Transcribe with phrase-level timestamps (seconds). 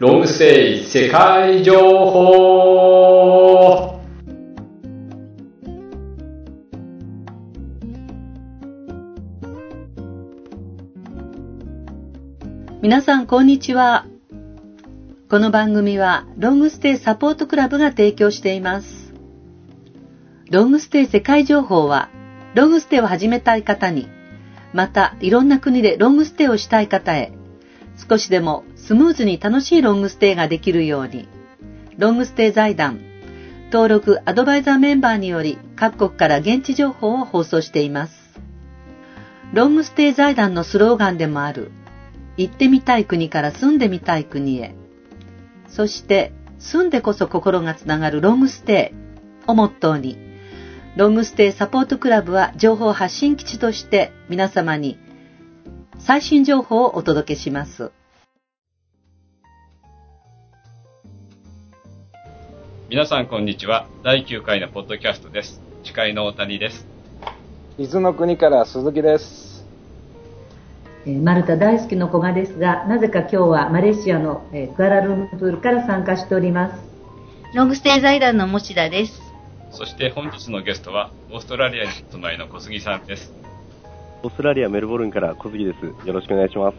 [0.00, 4.00] ロングステイ世界情報
[12.80, 14.06] 皆さん、こんにちは。
[15.28, 19.12] この番組は、ロングステイサポートクラブが提供しています。
[20.50, 22.08] ロングステイ世界情報は、
[22.54, 24.08] ロングステイを始めたい方に、
[24.72, 27.34] また、いろんな国でロングステイをしたい方へ、
[28.08, 31.28] 少しでもスムーズに楽しいロングステイができるように、
[31.96, 33.00] ロングステイ財団、
[33.70, 38.14] 登録アドバイザーメンバーにより各国から現地情報を放送しています。
[39.52, 41.70] ロングステイ財団のスローガンでもある、
[42.36, 44.74] 行ってみたい国から住んでみたい国へ、
[45.68, 48.92] そして住んでこそ心がつながるロングステ
[49.46, 50.18] イをモットーに、
[50.96, 54.98] ロングステイサポートクラブは情報発信基地として皆様に
[56.00, 57.92] 最新情報をお届けします。
[62.90, 63.86] 皆さんこんにちは。
[64.02, 65.62] 第9回のポッドキャストです。
[65.84, 66.88] 司会の大谷です。
[67.78, 69.64] 伊豆の国から鈴木です。
[71.06, 76.82] えー、マルタ大好きの古賀ですが、なぜか今日はマレーシアの、えー、クアラルンプールから参加しております。
[77.54, 79.22] ロングステイ財団の持田です。
[79.70, 83.32] そして本日のゲストは、オーストラリアにお住まいの小杉さんです。
[84.24, 86.08] オーストラリアメルボルンから小杉です。
[86.08, 86.76] よろしくお願いします。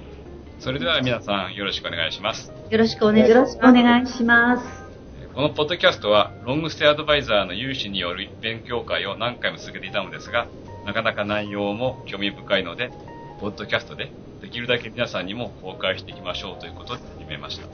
[0.60, 2.52] それでは皆さんよろしくお願いします。
[2.70, 4.91] よろしくお願いします。
[5.34, 10.50] このポッドキャストは、ロングステイアドバイザーの有志による勉強会を何回も続けていたのですが、
[10.86, 12.92] なかなか内容も興味深いので、
[13.40, 17.68] ポッドキャストでできるだけ皆さんにも公開していきましょうということで始めました。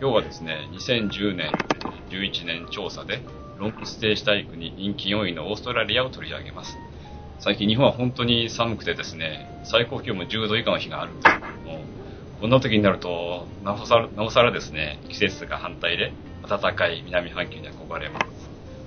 [0.00, 1.50] 今日はですね、2010年、
[2.10, 3.22] 11年調査で、
[3.58, 6.78] ロングステイしたい国人気4位のオーストラリアを取り上げます。
[7.40, 11.84] 最近日本は本当に寒くてですね、最高気温も10度以下の日があるんですけども、
[12.40, 16.12] こんな時になると、なおさら、なおさらですね、季節が反対で、
[16.48, 18.26] 暖かい南半球に憧れます。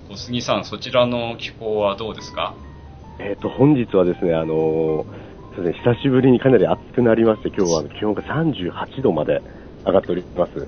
[0.10, 2.56] 小杉さん、そちらの気候はどうですか？
[3.20, 5.06] えっ、ー、と、本日はですね、あの
[5.56, 9.42] そうですね、久しぶりにかなり暑くなりまして、今日は気温が38度まで
[9.86, 10.68] 上がっております。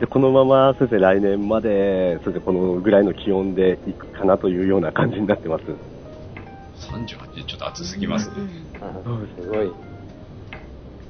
[0.00, 5.64] でこのまま、そうですね、来年まで、そうですね、このぐらいの気温でいくかなというような感じになってます。
[6.90, 8.34] 38ちょっと暑すぎますね。
[9.40, 9.70] すごい。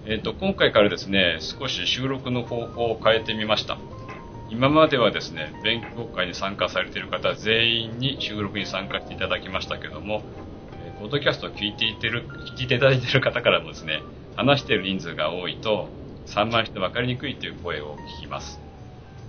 [0.05, 3.79] えっ、ー、と、今回からですね、少し収録の方法を変えてみました。
[4.53, 10.23] 今まではですね、勉強会に参加されている方全員に収録に参加していただきましたけども、
[10.85, 14.03] えー、ポッドキャストを聞いていてる、聞いていただいている方からもですね、
[14.37, 15.89] 話している人数が多いと、
[16.27, 18.61] 散漫して分かりにくいという声を聞きます。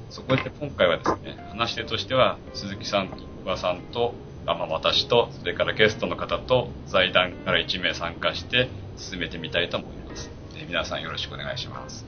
[0.10, 4.14] そこで今回はですね、話し手としては、鈴木さんと小川さんと、
[4.46, 8.68] まあ、私と、それからゲストの方と、財団から1名参加して
[8.98, 10.30] 進めてみたいと思います。
[10.58, 12.06] え皆さんよろしくお願いします。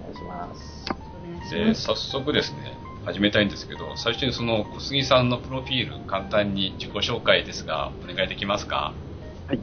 [0.00, 1.09] お願いします。
[1.50, 8.92] で、早速ですね、始めたいんですけど、最初にその小杉さんのプロフィール、簡単に自己紹介ですが、お願いできますか？
[9.48, 9.58] はい。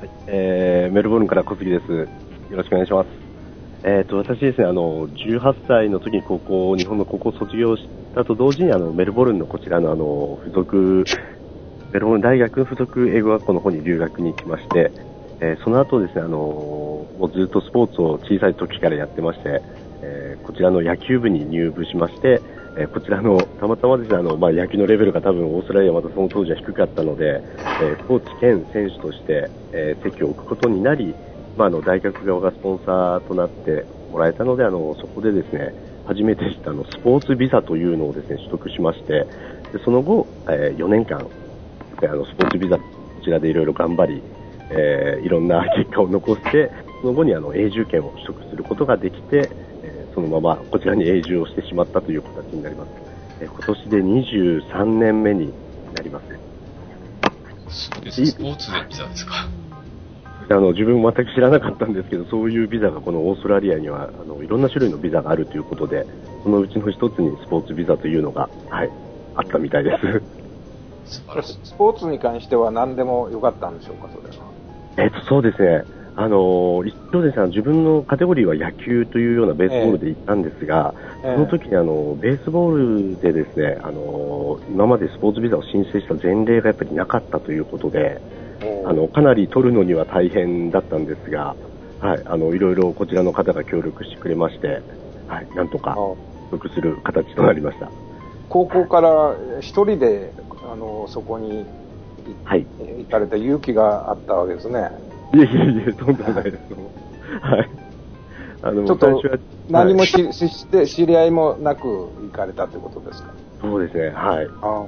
[0.00, 1.92] はい、えー、メルボルンから小杉です。
[1.92, 2.08] よ
[2.56, 3.06] ろしくお願いします。
[3.84, 11.04] えっ、ー、と、私ですね、あの、18歳の時に高校、日本の高校を卒業したと同時に、あの、メルボルンのこちらの、あの、付属、
[11.92, 14.90] メルボルン大学の付属英語学校の方に留学に行きまして、
[15.40, 19.60] えー、その後ですね、あの、もうずっとスポーツを小さい時からやってまして、
[20.04, 22.42] えー、こちらの野球部に入部しまして、
[22.76, 27.42] えー、こちらの、たまたまですね、あの、まあ、野球のレベルが多分オーストラリアはまたその当時は低かったので、
[27.82, 31.14] えー、コーチ兼選手として、え席を置くことになり、
[31.56, 35.72] まあ、あの、大学側がスポンサーとなってもらえたので、あの、そこでですね、
[36.06, 39.26] 初めて知ったあの、スポーツビザというのをですね、取得しまして、
[39.72, 42.82] でその後、え4年間、あの、スポーツビザ、こ
[43.22, 44.22] ちらでいろいろ頑張り、
[44.70, 49.50] えいろんな結果を残して、その後にあの永住権を取得することができて、
[50.14, 52.88] そのままこちらに永住をしてしまったという形になります。
[53.40, 55.52] え今年で23年目に
[55.94, 56.20] なりま
[57.68, 57.90] す。
[57.92, 58.26] そうです。
[58.26, 59.48] スポーツでビザですか。
[60.50, 66.06] あの自分全く知らなかったんですけど、そういうビザがこのオーストラリアにはあのいろんな種類のビザがあるということで、
[66.42, 68.90] そのうちの一つにスポーツビザというのが、はい、
[69.34, 70.22] あったみたいです。
[71.06, 71.20] ス
[71.76, 74.44] ポーツに関しては何でもよかったんでしょうか、それは。
[74.96, 75.82] えっと、そうですね。
[76.16, 80.94] あの一度ですね、自分のカテゴリーは野球というようなベースボールで行ったんですが、
[81.24, 88.20] えー、その時にあのベースボールでですね、あの今までスポーツビザを申請した前例がやっぱりなかったということで、
[88.86, 91.56] あのかなり取るのには大変だったんですが、
[92.00, 94.82] はい、あのいろいろこちらの方が協力してくれまして、
[95.26, 95.96] はい、なんとか
[96.50, 97.90] 取得する形となりました。
[98.48, 100.32] 高校から一人で
[100.70, 101.64] あのそこに、
[102.44, 102.66] はい、
[102.98, 104.90] 行かれた勇気があったわけですね。
[105.34, 106.62] いえいえいえ、とんでもないです。
[107.40, 107.70] はい。
[108.62, 109.38] あの、最初は、
[109.68, 113.34] 何もし、はい、して知り合いもなく行かれたってことですか？
[113.60, 114.48] そうですね、はい。
[114.62, 114.86] あ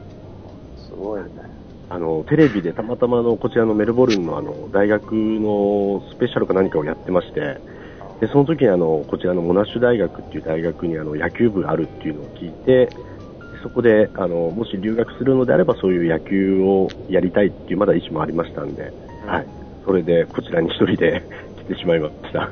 [0.77, 1.29] すごいね。
[1.89, 7.61] あの、テレビでたまたまの、こちらのメルボルンのあの、大学のスペシャルか何かをやってまして、
[8.21, 12.91] で、その時にあの、こちらのモナッシュ大学っていう大学にあの、野球部があるっていうのを聞いて、
[13.63, 19.47] そこで、あの、もし留学するのであればそういう野球をやりたいっていうまだ意思もありましたんで、うん、はい。
[19.87, 21.23] それでこちらに一人で
[21.69, 22.51] 来てしまいました。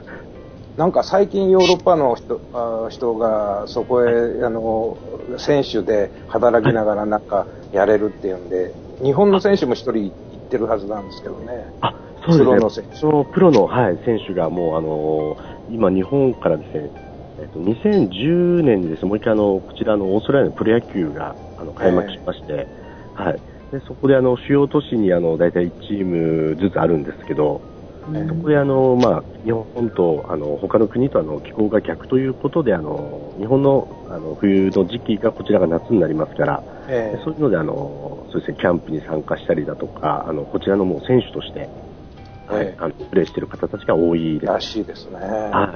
[0.77, 4.97] なんか最近ヨーロッパの人あ人がそこへ、はい、あの、
[5.39, 8.69] 選手で働きながらなんかやれるっていうんで、は
[9.03, 11.67] い、日本の選手も一人行ってるはずなんですけどね。
[11.81, 11.95] あ、
[12.27, 12.45] そうですね。
[12.45, 12.97] プロの選手。
[12.97, 15.37] そのプロの、はい、選手がもうあの、
[15.71, 16.91] 今日本からですね、
[17.41, 23.54] えっと、2010年にですね、もう一回あの、こちらのオーストラリアのプロ野球があの開幕しまして、えー、はい。
[23.75, 27.61] で、そこであの、主要都市にあの、大体1チームずつあるんですけど、
[28.29, 41.71] そこであの、まあ、日本とあの他の国とあの気候が逆ということであの日本のあの冬の時期がこちらが夏になりますから、えー、そういうのであのそうですねキャンプに参加したりだとかあのこちらのもう選手として、
[42.47, 44.53] はい、あのプレーしている方たちが多いです。
[44.53, 45.17] らしいですね。
[45.19, 45.75] は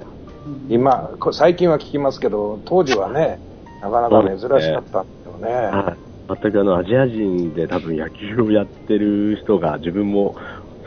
[0.69, 3.41] い、今最近は聞きますけど当時はね
[3.81, 5.51] なかなか珍しかったんですよね。
[5.51, 10.37] はい全くあのアジア人で多分野球をやってる人が自分も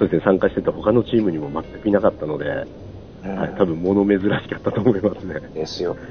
[0.02, 5.40] そうですね、参加してた他のチームにも全くいなかったので、はい、多分物珍しかったと思いますね。
[5.54, 6.02] ですよね。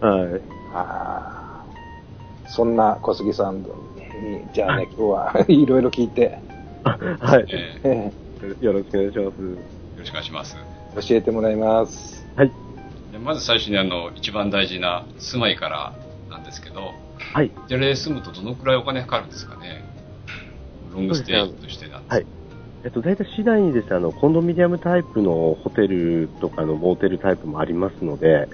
[0.00, 0.40] はい。
[0.74, 1.64] あ
[2.46, 3.66] そんな小杉さんに、
[4.52, 6.38] じゃあね、今日は いろいろ聞いて。
[6.84, 8.62] はい。
[8.62, 9.40] よろしくお願いします。
[9.40, 9.56] よ
[9.96, 10.56] ろしくお願いします。
[11.08, 12.26] 教えてもらいます。
[12.36, 12.52] はい。
[13.24, 15.94] まず最初にあの、一番大事な住まいから
[16.28, 16.92] なんですけど、
[17.32, 17.52] はい。
[17.66, 19.82] じゃあ、住むとどのくらいお金かかるんですかね？
[20.92, 22.26] ロングステイとしてなんですはい。
[22.84, 28.48] えっと、大体市内にですね、あの、コンドミニアムタイプのホテルとかのモーテルタイプもありますので、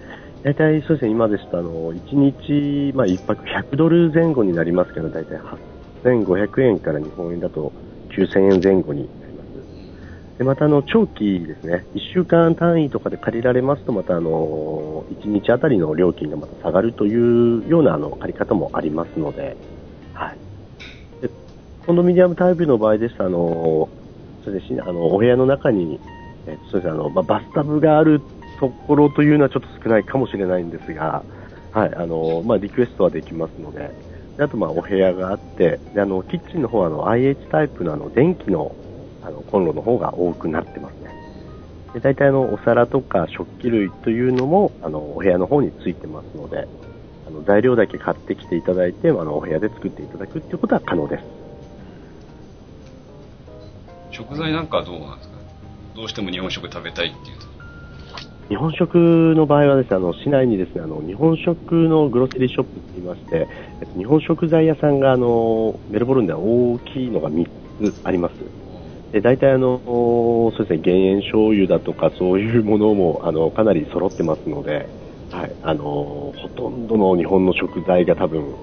[0.45, 5.41] 大体そうですね、今ですと、あの、1日、まあ、1泊100ドル前後になりますけど、大体
[6.05, 7.73] 8500円から日本円だと
[8.17, 9.11] 9000円前後に。
[10.39, 19.57] で、また、あの、長期ですね、1週間単位とかで借りられますと、また、あの、1日あたりの料金がまた下がるというような、あの、借り方もありますので、
[20.13, 20.39] はい。
[21.21, 21.31] で
[21.87, 23.91] コンドミニアムタイプの場合ですと、あの、
[24.45, 26.01] そうですね、あの、お部屋の中に、
[26.47, 28.23] えそうですあの、まあ、バスタブがある
[28.61, 31.25] ところというのはちょっと少ないかもしれないんですが、
[31.73, 33.97] はい、あの、まあ、リクエストはできますので、
[34.37, 38.77] であと、まあ、お部屋があって、で、あの、キッチンの方は、あの、IH タイプの、あの、電気の、
[39.29, 41.11] あの、コンロの方が多くなってますね。
[41.95, 46.67] で、大体、あの、お皿とか食器類というのも、あの、お部屋の方についてますので、
[47.27, 51.25] あの、材料だけ買ってきていただいて、あの、お部屋で作っていただくっていうことは可能です。
[54.11, 55.37] 食材なんかはどうなんですか？
[55.95, 57.47] どうしても日本食食べたいっていうと。
[58.49, 63.47] 日本食の場合はですね、あの、市内にですね、あの、日本食のグロセリーショップって言いまして、
[63.83, 68.35] えっと、日本食材屋さんが、あの、メルボルンでは大きいのが3つあります。
[69.13, 74.89] で、大体あの、そうですね、減塩醤油だとかそういうものも、あの、かなり揃ってますので、
[75.31, 78.55] はい、あの、ほとんどの日本の食材が多分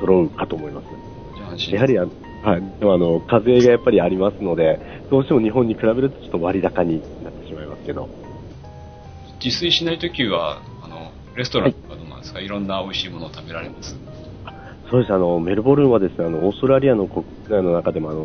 [0.00, 0.86] 揃うかと思います。
[1.72, 2.02] やはりあ、
[2.42, 4.78] はい、でもあの、課税がやっぱりありますので、
[5.10, 8.08] どうしても日本に比べるとちょっと割高になってしまいますけど。
[9.42, 13.98] 自炊しないときは、あの、レストランとかどうなんですか、はい、いろんな美味しいものを食べられます？
[14.90, 18.20] そうです、あの、メルボルンはですね、あの、オーストラリアの国内の中でも、あの、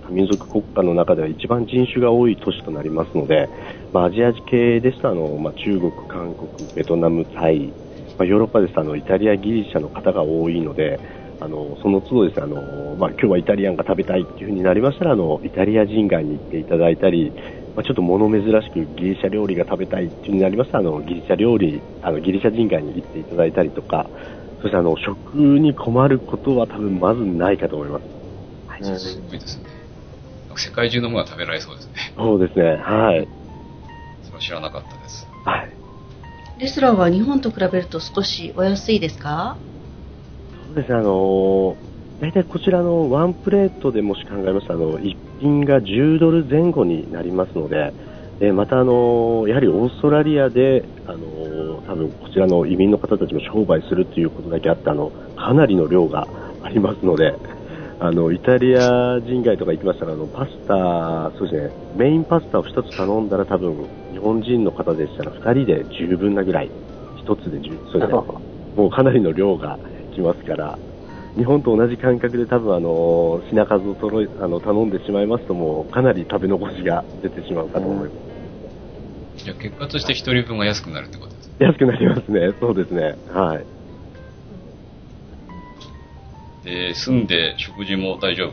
[0.00, 3.50] 多民族国家の中では一番人種が多い都市となりますので、
[3.92, 7.74] まあ、アジア系ですと、あの、まあ、中国、韓国、ベトナム、タイ、
[8.16, 11.00] まあ、ヨーロッパですと、あの、イタリア、ギリシャの方が多いので、
[11.40, 17.34] あの、その都度ですね、あの、まあ、今日はイタリアンが食べたいっていう風になりましたら、あの、イタリア人街に行っていただいたり、
[17.76, 24.10] まあ、ちょっと物珍しくギリシャ料理が食べたいっていう風になりましたら、あの、ギリシャ料理、あの、ギリシャ人街に行っていただいたりとか、
[24.60, 28.04] そしてあの、食に困ることは多分まずないかと思います。
[28.66, 29.40] はい、すごいですね。
[30.58, 31.92] 世界中のものが食べられそうですね。
[32.16, 33.28] そうですね、はい。
[34.24, 35.26] それは知らなかったです。
[35.44, 35.70] はい。
[36.60, 39.56] レストランは日本と比べると少しお安いですか？
[40.66, 41.76] そうですね、あのー、
[42.20, 47.94] 大体こちらのワンプレートでもし考えますと、あの、一品が10ドル前後になりますので、
[48.40, 56.26] でまた、あのー、やはりオーストラリアで、あのー、多分こちらの移民の方たちも商売するということだけあって、あの、かなりの量が
[56.62, 57.34] ありますので、
[58.00, 66.70] あの、イタリア人街とか行きましたら、あの、パスタ、そうですね、メインパスタを1つ頼んだら多分、日本人の方でしたら2人で十分なぐらい、
[67.26, 68.18] 1つで十、そうですね、
[68.76, 69.80] もうかなりの量が
[70.12, 70.78] きますから、
[71.36, 79.44] 日本と同じ感覚で多分あの品数を揃いあの頼んでしまいますともうかなり食べ残しが出てしまうかと思います。
[79.44, 82.54] じゃあ結果として1人分が安くなるってことです安くなりますね。
[82.58, 83.14] そうですね。
[83.30, 83.77] はい。
[86.68, 88.52] で、住んで食事も大丈夫。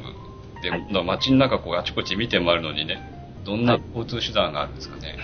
[0.62, 3.02] で、は街の中こうあちこち見て回るのにね、
[3.44, 5.18] どんな交通手段があるんですかね。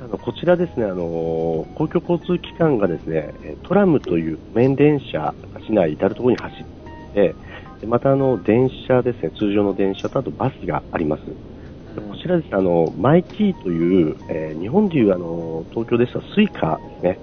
[0.00, 5.34] あのこちらですね、あの公共交通機関がですね、えトラムという路面電車が
[5.66, 7.34] 市内至るところに走って
[7.80, 11.22] でまたあの電車ですね、通常の電車とあとバスがあります。
[11.24, 17.18] でこちらですね、あのマイキーという、えー日本でいうあの東京ですとスイカですね、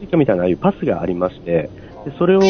[0.00, 1.70] スイカみたいなああいうパスがありまして、
[2.04, 2.40] でそれを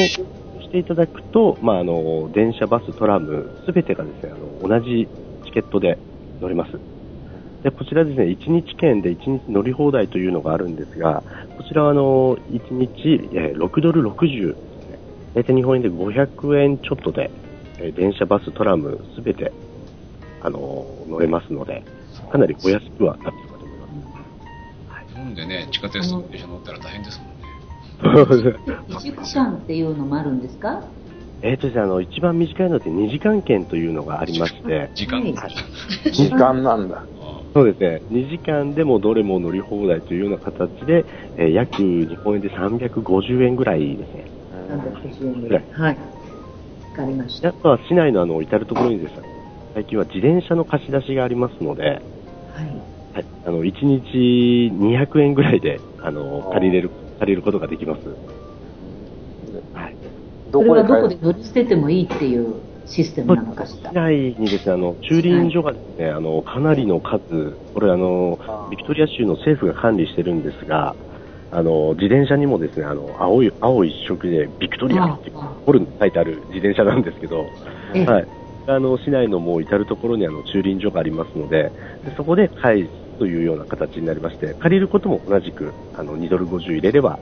[0.75, 5.07] していただくと、まあ、あの電車、バス、トラム、すべてがですねあの同じ
[5.45, 5.99] チケットで
[6.41, 6.73] 乗れます。
[7.63, 11.23] でこちらですね、1日券で1日乗り放題というのがあるんですが、
[11.57, 14.99] こちらはあの1日、えー6ドル60ですね、
[15.35, 17.31] 大体日本円で500円ちょっとで、
[17.79, 19.53] えー電車、バス、トラムすべて
[20.43, 21.85] あの乗れますので、
[22.33, 23.87] かなりお安くはなっているかと思いま
[25.07, 25.15] す。
[25.15, 27.34] 日本でね、地下鉄の電車乗ったら大変ですもん
[28.03, 28.67] ね。
[28.89, 30.93] 一時区間っていうのもあるんですか？
[31.43, 35.23] えーとですね、あの、一番短いので2時間券というのがありまして、時間
[36.13, 37.07] 時間なんだ。
[37.21, 41.05] あそうですね、2時間でもどれも乗り放題というような形で、
[41.37, 44.25] えー約日本円で350円ぐらいですね。
[44.51, 45.67] 350円ぐらい。
[45.71, 45.97] はい。
[45.99, 46.03] わ
[46.95, 47.51] かりました。
[47.51, 49.23] であとは市内のあの、至るところにですね、
[49.75, 52.01] 最近は自転車の貸し出しがありますので、はい。
[53.13, 58.01] はい、あの、1日200円ぐらいで、あの、借りれる、借りることができます。
[59.75, 59.97] はい。
[60.53, 62.55] それはどこ帰で乗り捨ててもいいっていう
[62.87, 63.91] システムなのかしら？
[63.91, 63.95] 市。
[63.95, 68.39] 内にですね、あの、駐輪所がですね、あの、かなりの数、これあの
[68.71, 70.97] ビクトリア州の政府が管理してるんですが、
[71.51, 77.47] あの、自転車にもですね、あの、青い、青一色でビクトリアってあホルン書いてある自転車なんですけど、
[77.95, 78.27] ええはい。
[78.67, 81.71] あの、市内のもう至るところにあの、駐輪所がありますので、
[82.05, 87.19] でそこで返すというような形になりまして、借りることも同じく、あの、2ドル50入れれば、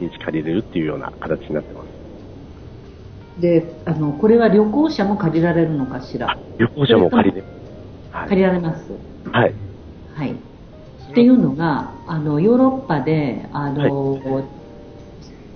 [0.00, 3.40] 1日借りれるっていうような形になってます。
[3.40, 6.38] で、あの、これは旅行者も借りられるのかしら？
[6.58, 7.44] 旅行者も借りれ
[8.10, 8.28] はい。
[8.30, 8.92] 借りられます？
[9.30, 9.54] はい。
[10.14, 10.32] はい。
[10.32, 14.48] っていうのが、あの、ヨーロッパで、あの、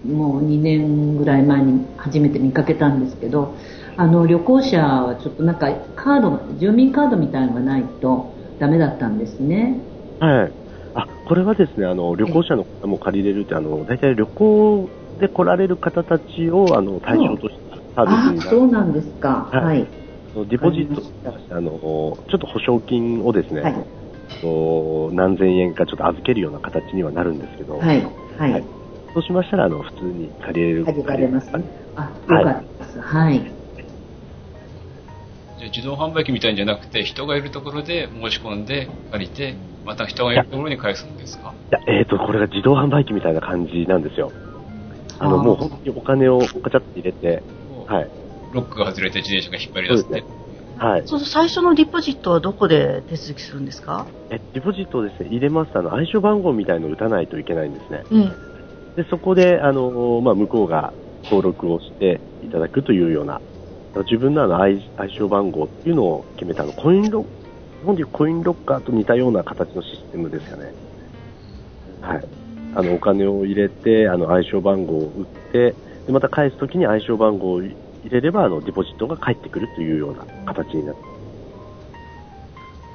[0.04, 3.56] もう2年ぐらい前に初めて見かけたんですけど、
[3.96, 9.82] あの、旅行者はちょっとなんかカード、住民カードみたいのがないとダメだったんですね。
[10.20, 10.52] はい。
[10.94, 14.88] あ、これはですね、あの、旅行者の方も借りれるって、あの、大体旅行
[15.18, 18.50] で来られる方たちを、あの、対象としたサービスあになる。
[18.50, 19.48] そうなんですか。
[19.50, 19.90] はいはい。
[20.48, 21.02] デポジット、
[21.50, 23.74] あの、ちょっと保証金をですね、はい。
[24.40, 28.02] と何千円かちょっと預けるような形にはなるんですけど、はい。
[28.38, 28.52] はい。
[28.52, 28.64] はい
[29.12, 30.84] そうしましたら、あの、普通に借りれる。
[30.84, 31.64] 借りられますね。
[31.96, 33.00] あ、はいよかったです。
[33.00, 33.59] はい。
[35.60, 41.54] じゃあ自動販売機みたいんじゃなくて、人がいるところで申し込んで借りて、また人がいるところに返すんですか？
[41.70, 44.32] いや、えっ、と、これが自動販売機みたいな感じなんですよ。
[45.18, 47.42] あの、あーもう本当にお金をカチャッと入れて、
[47.86, 48.10] はい。
[48.52, 50.24] ロックが外れて自転車が引っ張り出すって。
[50.78, 51.02] はい。
[51.04, 54.08] そう最初のディポジットはどこで手続きするんですか？
[54.30, 58.04] え、デポジットをですね、入れますと、あの、暗証番号みたいのを打たないといけないんですね。
[58.10, 58.22] うん。
[58.96, 63.42] で、そこで、あの、まあ、向こうが登録をしていただくというような、
[63.96, 70.72] 自分のあの暗暗証番号っていうのを決めたあの、コインロ、日本でいうコインロッカーと似たような形のシステムですよね。
[72.00, 72.24] はい。
[72.74, 75.74] あの、お金を入れて、あの、暗証番号を打って、
[76.06, 81.02] で、また返すときに暗証番号を入れれば、あの、デポジットが返ってくるというような形になって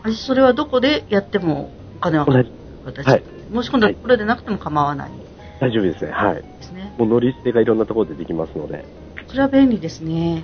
[0.03, 2.51] あそれはどこでやってもお金は同じ、
[2.85, 3.23] 私、はい
[3.53, 5.11] 申し込んだところでなくても構わない
[5.59, 6.11] 大丈夫ですね。
[6.11, 6.35] はい。
[6.35, 6.93] ですね。
[6.97, 8.85] もう乗り捨てがいろんなところでできますので。
[9.27, 9.47] それは。
[9.47, 10.43] 便利ですね。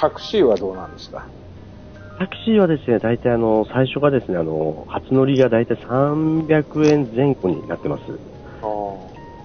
[0.00, 1.28] タクシーはどうなんですか？
[2.18, 8.02] タクシーはですね、大体あの、最初がですね、あの、初乗りが大体300円前後になってます。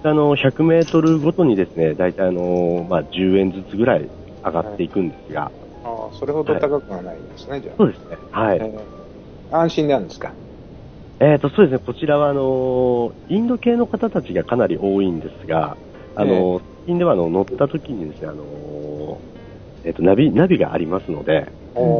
[0.02, 4.08] あの、100メートルごとにですね、大体あの、まあ、10円ずつぐらい
[4.44, 5.50] 上がっていくんですが、
[5.84, 7.76] ああ、それほど高くはないんですね、じゃあ。
[7.76, 8.18] そうですね。
[8.30, 8.58] はい。
[8.58, 8.80] えー
[9.48, 10.34] 安心なんですか？
[11.20, 15.76] えっ、と、そうですね、こちらはあの、インド系の方たちがかなり多いんですが、
[16.16, 19.20] あの、最近ではあの、乗った時にですね、あの、
[19.86, 21.48] えっ、と、ナビ、ナビがありますので、はい。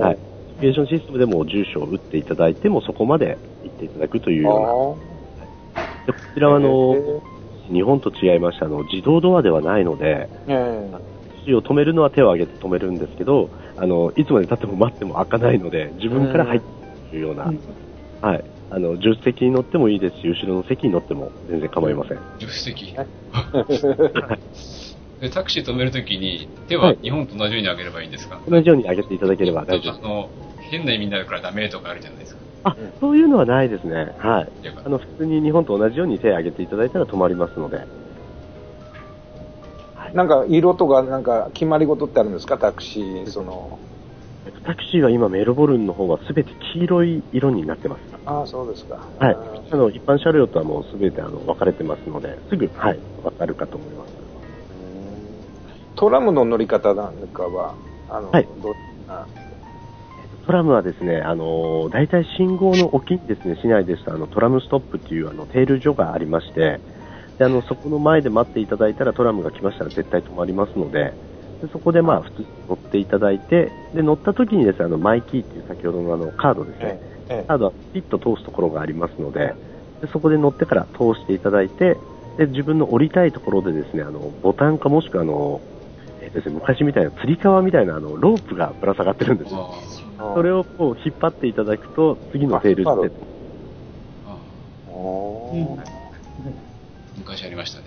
[0.01, 0.21] ナビ
[0.61, 5.47] ゲーションシステムでも住所を打っていただいても、そこまで行っていただくというような。
[6.07, 6.95] でこちらはあの、
[7.71, 10.91] 日本と違いまして、あの、自動ドアではないので、え
[11.47, 17.53] タを止めるのは手を挙げて止めるんですけど、あの、いつまで経っても待っても開かないので、自分から入っていくというような、
[18.21, 18.45] はい。
[18.71, 22.19] あの、助手席に乗ってもいいですし、後ろの席に乗っても全然構いません。
[22.41, 23.07] 助手席え。
[25.21, 30.05] で、タクシー止めるときに、手ははい日本と同じように上げればいいんですか、同じように上げていただければ大丈夫です。
[30.05, 30.31] あの、
[30.71, 32.41] 変な意味になるからダメとかあるじゃないですか。
[32.65, 34.13] あ、そういうのはないですね。
[34.19, 34.53] はい。
[34.85, 37.87] あの、普通に日本と同じように手を挙げていただいたら止まりますので。
[40.13, 42.59] なんか色とかなんか決まり事ってあるんですか？
[42.59, 43.81] タクシー、その。
[44.45, 48.01] えっとタクシーは今メルボルンの方は全て黄色い色になってます。
[48.25, 49.11] ああ、そうですか。
[49.19, 49.63] はいあ。
[49.71, 54.26] あの、一般車両とはもう全てあの、分かれてますので、すぐ、はい、分かるかと思います。
[55.97, 57.75] ートラムの乗り方なんかは、
[58.11, 58.45] あの、はい。
[58.63, 58.75] ど
[60.47, 66.81] トラムはですね、あの、大体信号の沖にですね、市内ですと、あの、トラムストップっていうあの、停留所がありまして、
[67.39, 71.15] で、あの、そこの前で待っていただいたらトラムが来ましたら絶対止まりますので、
[71.63, 77.01] でそこでまあ、普通に乗っていただいて、で、乗った時にですね、あの、マイキーっていう先ほどのあの、カードですね、
[77.31, 79.55] えええカードはピッと通すところがありますので、
[80.01, 81.97] でそこで乗ってから通していただいて、
[82.39, 85.76] で、自分の降りたいところでですね、あの、ボタンかもしくはあの、えっと
[86.37, 89.75] ですね、昔みたいな釣り革みたいなあの、ロープがぶら下がってるんですよ。
[90.19, 93.13] あそれをこう引っ張っていただくと、次のテールであ引っ張る、
[94.27, 95.79] ああおーうん
[97.19, 97.87] 昔ありましたね。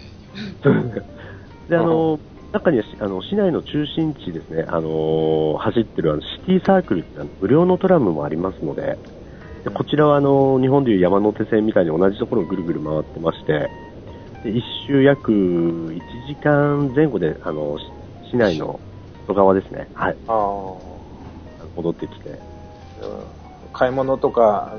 [1.70, 2.20] で、あの、
[2.52, 8.98] 中にはしあの市内の中心地ですね、あの走ってるあのシティサークルって無料のトラムもありますので、
[9.64, 13.70] でこちらはあの日本でいう山手線みたいに同じところをぐるぐる回ってまして、
[14.44, 17.86] で一周約1時間前後であのし
[18.30, 18.80] 市内の
[19.28, 21.00] 外側ですね、はい、あー
[21.76, 23.24] 戻ってきて、うん
[23.72, 24.74] 買い物とか、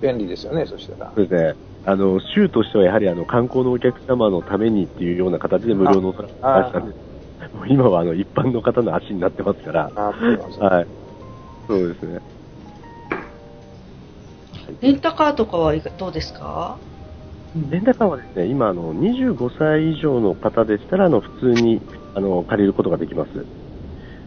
[0.00, 1.12] 便利ですよね、そしたら。
[1.14, 1.54] そうですね。
[1.84, 7.56] あの、州としてはやはりあの、観光のお客様のためにっていうような形で無料のトラックを出したんです。
[7.56, 9.90] もう今はあの、一般の方の足になってますから。
[9.94, 10.86] あすいませんはい。
[11.68, 12.20] そうですね。
[14.80, 16.78] レンタカーとかはどうですか？
[17.54, 21.80] レンタカーはですね、今あの、25歳以上の方でしたら、あの、普通に、
[22.14, 23.46] あの、借りることができます。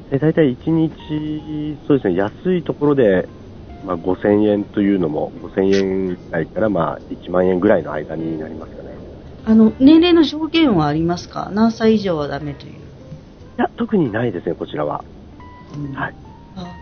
[0.10, 3.28] で、大体1日、そうですね、安いところで、
[3.84, 5.64] まあ、5000円というのも、5000
[6.12, 8.90] 円台からまあ、1万円ぐらいの間になりますかね。
[9.46, 11.50] あの、年齢の上限はありますか？
[11.52, 12.74] 何歳以上はダメという。
[12.74, 12.78] い
[13.58, 15.04] や、特にないですね、こちらは。
[15.96, 16.14] はい。
[16.56, 16.78] あ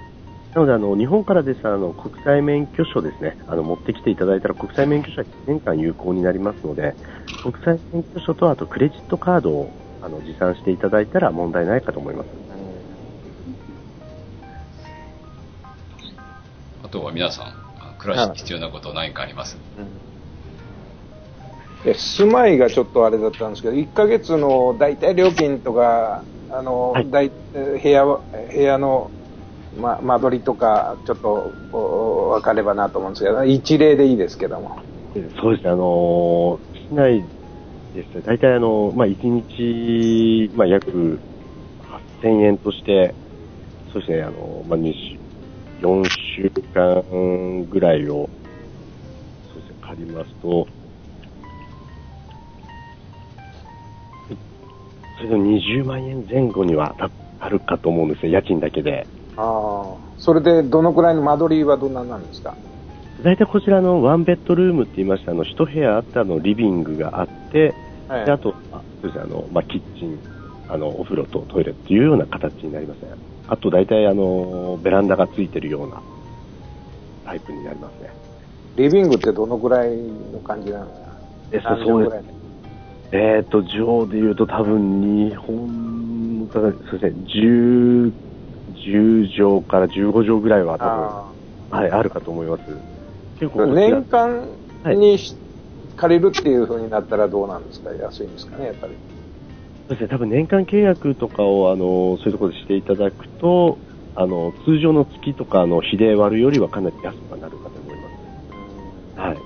[0.53, 6.95] なので、あの、日本からですあの、国際免許証ですね、あの、持ってきていただいたら国際免許証は1年間有効になりますので、
[7.41, 12.27] 国際免許証とあとクレジットカードを、あの、持参していただいたら問題ないかと思います。
[16.83, 17.53] あとは皆さん、
[17.99, 19.57] 暮らしに必要なこと何かあります？
[21.85, 28.21] で住まいがちょっとあれだったんですけど、1ヶ月の大体料金とか、あの、はい大部屋は、
[28.53, 29.11] 部屋の、
[29.75, 34.71] ま、間取りとか、ちょっとお分かればなと思うんですけど、一例でいいですけども。
[35.41, 36.59] そうですね、あの、
[36.89, 37.23] 市内
[37.93, 41.19] ですね、大体あの、まあ、1日、まあ、約
[42.21, 43.13] 8000円として、
[43.91, 45.19] そうですね、あの、まあ、2週、
[45.85, 46.03] 4
[46.37, 48.29] 週間ぐらいを、
[49.53, 50.67] そうですね、借りますと、
[55.17, 56.95] それで20万円前後には
[57.39, 59.07] あるかと思うんですよ、家賃だけで。
[59.35, 59.97] ああ。
[60.17, 62.55] それで、どのくらいの間取りはどんななんですか？
[63.23, 67.73] 大体こちらのワンベッドルームって言いまして、あの、一部屋あって、あの、リビングがあって、
[68.07, 70.19] はいであと、あそうですね、あの、まあ、キッチン、
[70.67, 73.11] あの、お風呂とトイレっていうような形になりますね。
[73.47, 76.01] あと、大体、あの、ベランダがついてるような
[77.25, 78.09] タイプになりますね。
[78.77, 79.95] リビングってどのくらい
[80.33, 81.11] の感じなんですか？
[81.51, 82.23] え何畳ぐらい
[83.13, 88.11] えっ、と、上で言うと多分、日本の、そうですね、10、
[88.73, 91.31] 10畳から15畳ぐらいは多あ
[91.69, 92.61] 分、はい、あるかと思います。
[93.41, 93.57] 結あ。
[93.57, 94.47] 構年間
[94.85, 95.35] にし、
[95.97, 97.91] 借りるっていう風になったらどうなんですか？
[97.91, 98.93] 安いんですかね、やっぱり。
[99.89, 103.79] そうですね、多分年間契約とかを、あの、そういうところでしていただくと、
[104.15, 108.01] あの、通常の月とかの比で割るよりはかなり安くはなるかと思いま
[109.15, 109.19] す。
[109.19, 109.37] はい。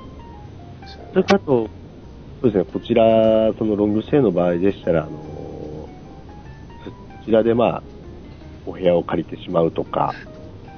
[1.14, 1.70] それからあと、
[2.42, 5.90] そうですね、こちら、そのロングステイの場合でしたら、あの、
[7.22, 7.84] そちらでまあ、
[8.66, 10.14] お部屋を借りてしまうとか、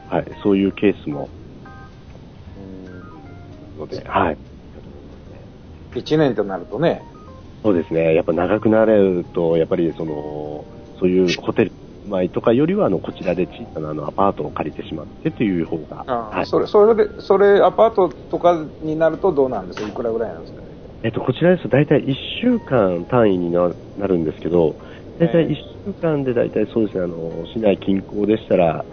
[0.09, 1.29] はい、そういうケースも、
[3.77, 4.37] ので、はい。
[5.95, 7.01] 1年となるとね、
[7.63, 8.13] そうですね。
[8.13, 10.65] やっぱ長くなると、やっぱりその、
[10.99, 11.71] そういうホテル
[12.03, 16.45] 住まいとかよりは、あの、こちらで小さなあのアパートを借りてしまってという方が、ああはい。
[16.45, 19.87] それ、それで、それ、アパートとかになるとどうなんですか？
[19.89, 20.61] いくらぐらいなんですか？
[20.61, 20.67] ね
[21.03, 24.77] えっと、こちらですと大体1週間単位にななるんですけど、
[25.19, 28.85] 大体1週間で大体そうですね、あの、市内近郊でしたら、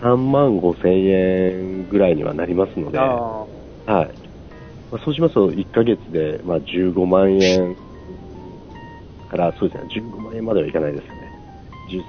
[0.00, 3.24] 3万5千円ぐらいにはなりますので、は
[3.86, 4.25] あい。
[4.90, 7.76] まあ、そうしますと、1ヶ月で、まあ、15万円
[9.30, 11.10] から、そうですね、15万円まではいかないですね。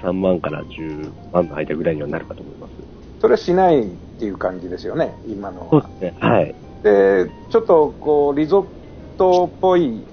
[0.02, 2.72] 13万から10万の間ぐらいにはなるかと思います。
[3.20, 3.84] それしないっ
[4.18, 5.70] ていう感じですよね、今のは。
[5.70, 6.28] そうですね。
[6.28, 6.54] はい。
[6.82, 8.66] で、ちょっとこう、リゾッ
[9.16, 10.04] トっぽい、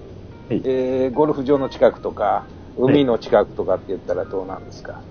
[0.50, 2.48] はいえーゴルフ場の近くとか、
[2.78, 5.02] 海の近くとかって言ったらどうなんですか、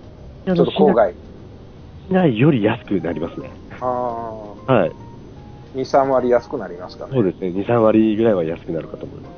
[0.47, 1.15] ちょちょっと郊外。
[2.07, 3.51] しないより安くなりますね。
[3.81, 5.04] あはい。
[5.75, 7.11] ー2、3割安くなりますかね。
[7.13, 7.49] そうですね。
[7.49, 9.33] 2、3割ぐらいは安くなるかと思います。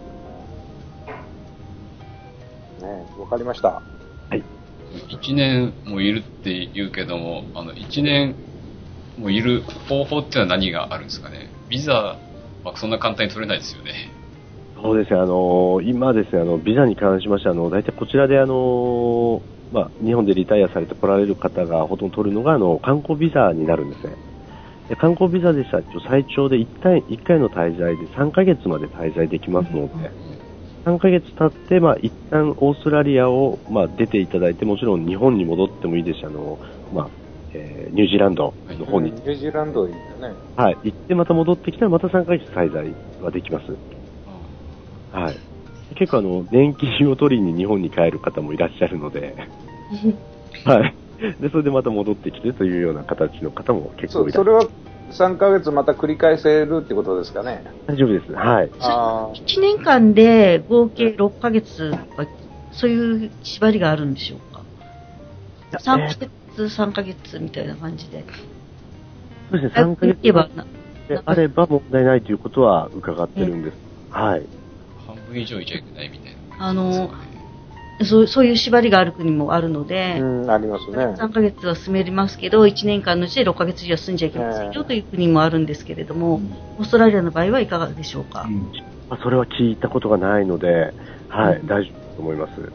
[2.83, 3.69] ねわかりました。
[3.69, 3.83] は
[4.33, 4.43] い。
[5.09, 8.37] 1年もいるって言うけども、あの、1年
[9.19, 12.19] もいる方法っていうのは何があるんですかねビザ
[12.65, 14.13] はそんな簡単に取れないですよね。
[14.75, 24.15] そうですね、あの今ですね、あの、ビザに関しましては、あの、大体こちらで、あのまあ、日本でリタイアされて来られる方がほとんど取るのが、あの、観光ビザになるんですね。
[24.89, 30.11] で観光ビザでしたら、最長で1回 ,1 回の滞在で3ヶ月まで滞在できますので、
[30.85, 36.61] 3ヶ月経って、まあ、一旦オーストラリアを、まあ、出ていただいて、もちろん日本に戻ってもいいですし、あの、
[36.93, 37.11] まあ、
[37.53, 40.35] えーニュージーランドの方にうんニュージーランドいいよね。
[40.57, 43.65] はい、行ってまた戻ってきたらまた3ヶ月滞在はできます。
[45.11, 45.39] はい。
[45.97, 49.37] 結構あの、年金を取りに日本に帰る方もいらっしゃるので、
[50.65, 50.97] はい。
[51.41, 54.45] で、それでまた戻ってきてというような形の方も結構いらっしゃる。
[54.45, 54.67] それは
[55.11, 57.65] 3ヶ月また繰り返せるってことですかね。
[57.87, 58.33] 大丈夫です。
[58.33, 58.71] はい。
[58.81, 62.27] あー1年間で合計6ヶ月は、
[62.73, 64.63] そういう縛りがあるんでしょうか
[65.79, 66.15] 3ヶ
[66.55, 68.25] 月、3ヶ月みたいな感じで。
[69.51, 70.67] そうですね、3ヶ月行けばな
[71.09, 73.77] であれば問題ないということは伺ってるんです。
[74.11, 74.43] はい。
[75.07, 76.67] 半分以上いちゃいけないみたいな。
[76.67, 77.11] あの、
[78.05, 80.97] そうそういう縛りがある国もあるので、うん、ありますね。
[81.15, 86.41] 3ヶ月は住めますけど、1年間のうちで6ヶ月以上住んじゃいけませんよという国もあるんですけれども、
[86.79, 88.47] オーストラリアの場合はいかがでしょうか？
[89.09, 90.93] まあ、それは聞いたことがないので、
[91.29, 92.73] はい、大丈夫だと思います。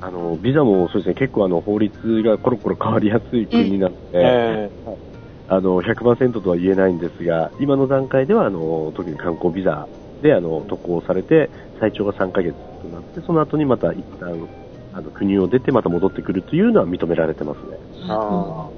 [0.00, 4.70] あの、ビザもそうですね、結構あの、法律がコロコロ変わりやすい国なので、え
[5.48, 9.88] あの、100%とは言えないんですが、今の段階では、あの、特に観光ビザ
[10.22, 11.50] で、あの、渡航されて、
[11.80, 14.48] 最長が3ヶ月となって、その後にまた一旦、
[14.92, 17.78] あの、国を出てまた戻ってくるというのは認められてますね。
[18.08, 18.70] ーあ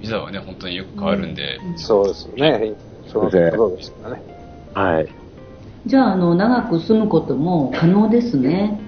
[0.00, 2.74] ビザはね、本当によく変わるんで、ーそうですね。
[3.06, 4.22] そうですよね。
[4.74, 5.06] はい。
[5.86, 8.80] じゃあ、あの、長く住むことも可能ですね。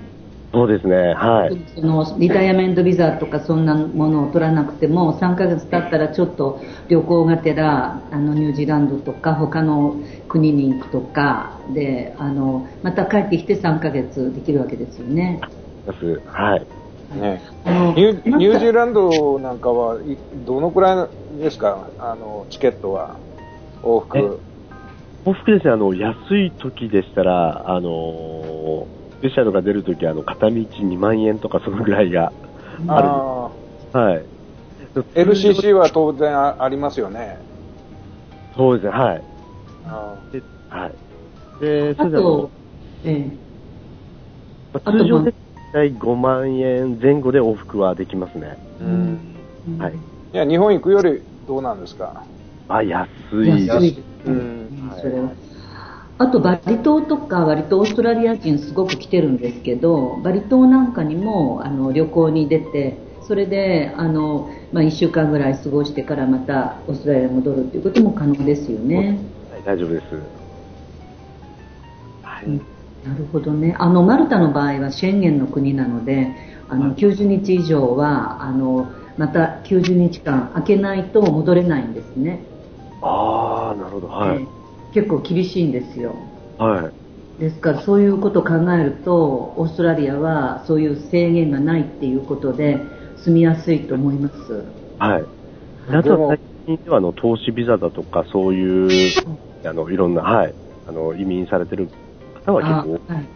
[0.53, 1.67] そうですね、はい。
[1.77, 9.95] そのリタイアメントビザとかそんなものを取らなくても3ヶ月経ったらちょっと旅行がてらあのニュージーランドとか他の
[10.29, 15.41] 国に行くとかであのまた帰ってきて3ヶ月できるわけですよね。
[16.27, 16.67] はい。
[17.15, 17.43] ね
[17.97, 21.91] ニューニュージーラランドなんかはいどのくらいですか？
[21.99, 23.17] あの、チケットは？
[23.83, 24.41] 往復？
[25.25, 32.33] 往復ですね、あの、安い時でしたら、あのスペシャルが出るときは、あの、片道2万円とかそのぐらいが
[32.89, 33.03] ああ
[33.95, 33.99] る。
[34.01, 34.27] はい。
[34.95, 37.39] ー LCC は当然あありますよね。
[38.57, 39.23] そうですね、はい。
[39.85, 40.95] あで、はい。
[41.61, 42.51] で、そあと、
[43.05, 43.39] ええ
[44.73, 45.35] まあ通常で
[45.73, 48.57] 大体5万円前後で往復はできますね。
[48.81, 49.79] ーうん。
[49.79, 49.95] はい。
[49.95, 52.25] いや、日本行くよりどうなんですか？
[52.69, 53.09] あ、安
[53.45, 53.67] い。
[53.67, 54.93] 安いですうねん。
[55.01, 55.35] それは
[56.21, 69.31] あとバリ島とか割とオーストラリア人すごく来てるんですけどバリ島なんかにもあの旅行に出てそれであの、まあ、1週間ぐらい過ごしてからまたオーストラリアに戻るということも可能ですよね。
[69.51, 70.05] はい、大丈夫です。
[72.23, 72.47] はい。
[72.47, 72.67] うん
[73.03, 73.75] なるほどね。
[73.79, 76.37] あの、マルタの場合はシェンゲンの国なので、
[76.69, 82.45] あの、90日以上は、あの、また90日間空けないと戻れないんですね。
[83.01, 84.09] ああ、なるほど。
[84.09, 84.43] はえい。
[84.43, 84.60] え
[84.93, 86.15] 結構厳しいんですよ。
[86.59, 86.91] は
[87.39, 87.41] い。
[87.41, 92.79] ですからそういうことを考えると、オーストラリアはそういう制限がないっていうことで
[93.25, 94.65] 住みやすいと思います。
[94.99, 95.25] はい。
[95.89, 99.13] あとは最近では、あの、投資ビザだとか、そういう、
[99.65, 100.55] あの、いろんな、はい。
[100.87, 101.89] あの、移民されてる
[102.45, 103.27] 方はあ,、結はい、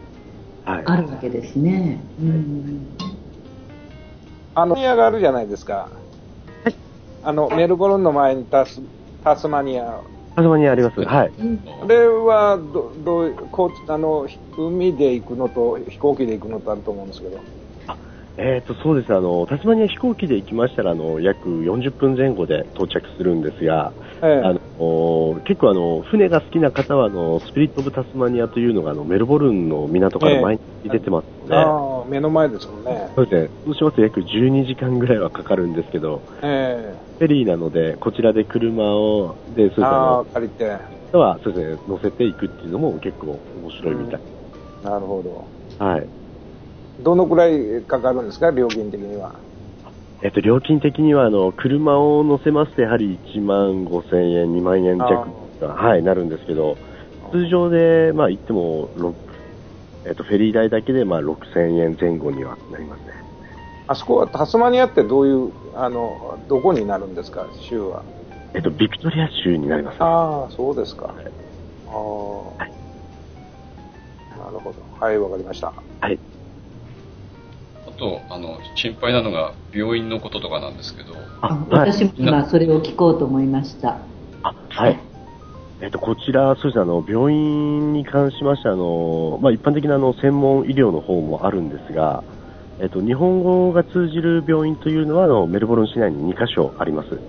[0.65, 0.83] 構、はい。
[0.87, 2.05] あるわけですね。
[2.21, 2.97] うん
[4.57, 5.91] あの、ニアがあるじゃないですか。
[7.25, 8.81] あの、メルボルンの前にタス
[9.25, 10.01] タスマニア。
[10.35, 11.01] タスマニアあります。
[11.01, 11.33] はい。
[11.83, 17.39] あれはど、どう、こう、あの、海で行くのと飛行機で行くのとあると思うんですけど。
[18.37, 19.13] えっ、と、そうです。
[19.13, 33.13] あの、タスマニア飛行機で行きましたら、あの、約40分前後で到着するんですが、ええあの、お結構あの、船が好きな方は、あの、スピリット・オブ・タスマニアというのが、あの、メルボルンの港から毎日出てますので、ああ、目の前ですもんね。
[33.15, 33.51] そうですね。
[33.65, 40.65] そうしますと約12時間ぐらいはかかるんですけど、えフェリーなので、こちらで車を、で、そうあ借りて。
[41.13, 44.21] の、は、そうですね、乗せていくっていうのも結構面白いみたい。
[44.83, 45.49] なるほど。
[45.79, 46.24] はい。
[46.99, 49.41] どのくらいかかるんですか、料金的には？
[50.23, 55.09] えっと、料金的には、あの、車を乗せますと、やはり1万5千円、2万円弱
[55.61, 56.77] が、はい、なるんですけど、
[57.33, 59.17] 通常で、まあ、行っても、6
[60.07, 63.13] えっと、フェリー代だけで、まあ、6千円前後にはなりますね。
[63.87, 68.05] あそこはタスマニアってどういう、あの、どこになるんですか、州は？
[68.55, 69.99] えっと、ビクトリア州になります、ね。
[70.07, 71.07] ああ、そうですか。
[71.07, 71.25] はい
[71.87, 71.91] あ
[74.33, 74.83] あ、なるほど。
[75.01, 75.73] はい、わかりました。
[76.01, 76.19] はい。
[77.95, 81.91] あと、あの、心配なのが病院のこととかなんですけど、あはい。
[81.93, 84.01] 私も今それを聞こうと思いました。
[84.43, 84.99] あ、はい。
[85.81, 92.25] えっと、こちら、そうですね、あの、病院に関しまして、あの、まあ、一般的なあの、専門医療の方もあるんですが、
[92.81, 97.21] えっと、日本語が通じる病院というのは、あの、メルボルン市内に2カ所あります。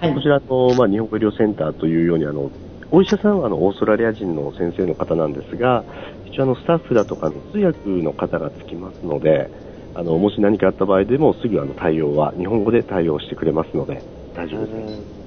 [0.00, 2.50] はいこちらあの、まあ、日本語医療センターというように、あの、
[2.90, 5.84] お医者さんはあの、オーストラリア人の先生の方なんですが、
[6.24, 9.50] 一応あの、スタッフだとかあの通訳の方がつきますので、
[9.94, 14.02] あの、もし何かあった場合でもすぐあの、対応は、日本語で対応してくれますので、
[14.34, 15.20] 大丈夫ですね。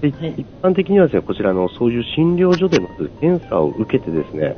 [0.00, 4.56] ではい一般的にはですね、こちらのそういう診療所でまず検査を受けてですね、はい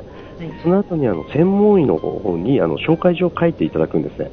[0.61, 4.29] その後にあの専門医の方にあの紹介状を書いていただくんですね。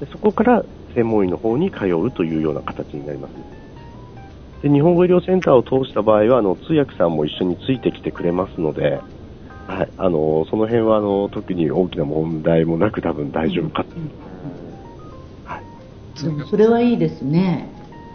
[0.00, 3.32] でそこから専門医の方に通うというような形になります。
[4.62, 9.00] で日本語医療センターを通した場合はあの通訳さんも一緒についてきてくれますので、
[9.66, 13.90] はい、あのその辺はあの特に大きな問題もなく多分大丈夫かと。
[16.22, 17.72] でもそれはいいですね。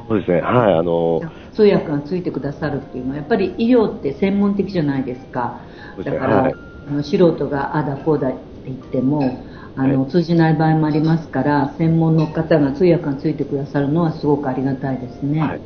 [0.07, 1.21] そうですね、はい、あの
[1.53, 5.61] 通訳がついてくださるっていうのは、やっぱり医療って専門的じゃないですか。
[6.03, 6.55] だから、はい
[6.87, 15.41] あの素人があだこうだって言っても、あの、通じない場合もありますから、専門の方が通訳がついてくださるのはすごくありがたいですね。
[15.41, 15.61] はい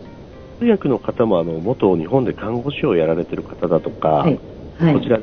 [0.58, 4.40] 通訳の方もあの元日本で看護師をやられてる方だとか、はい。
[4.78, 4.94] はい。
[4.94, 5.20] こちら、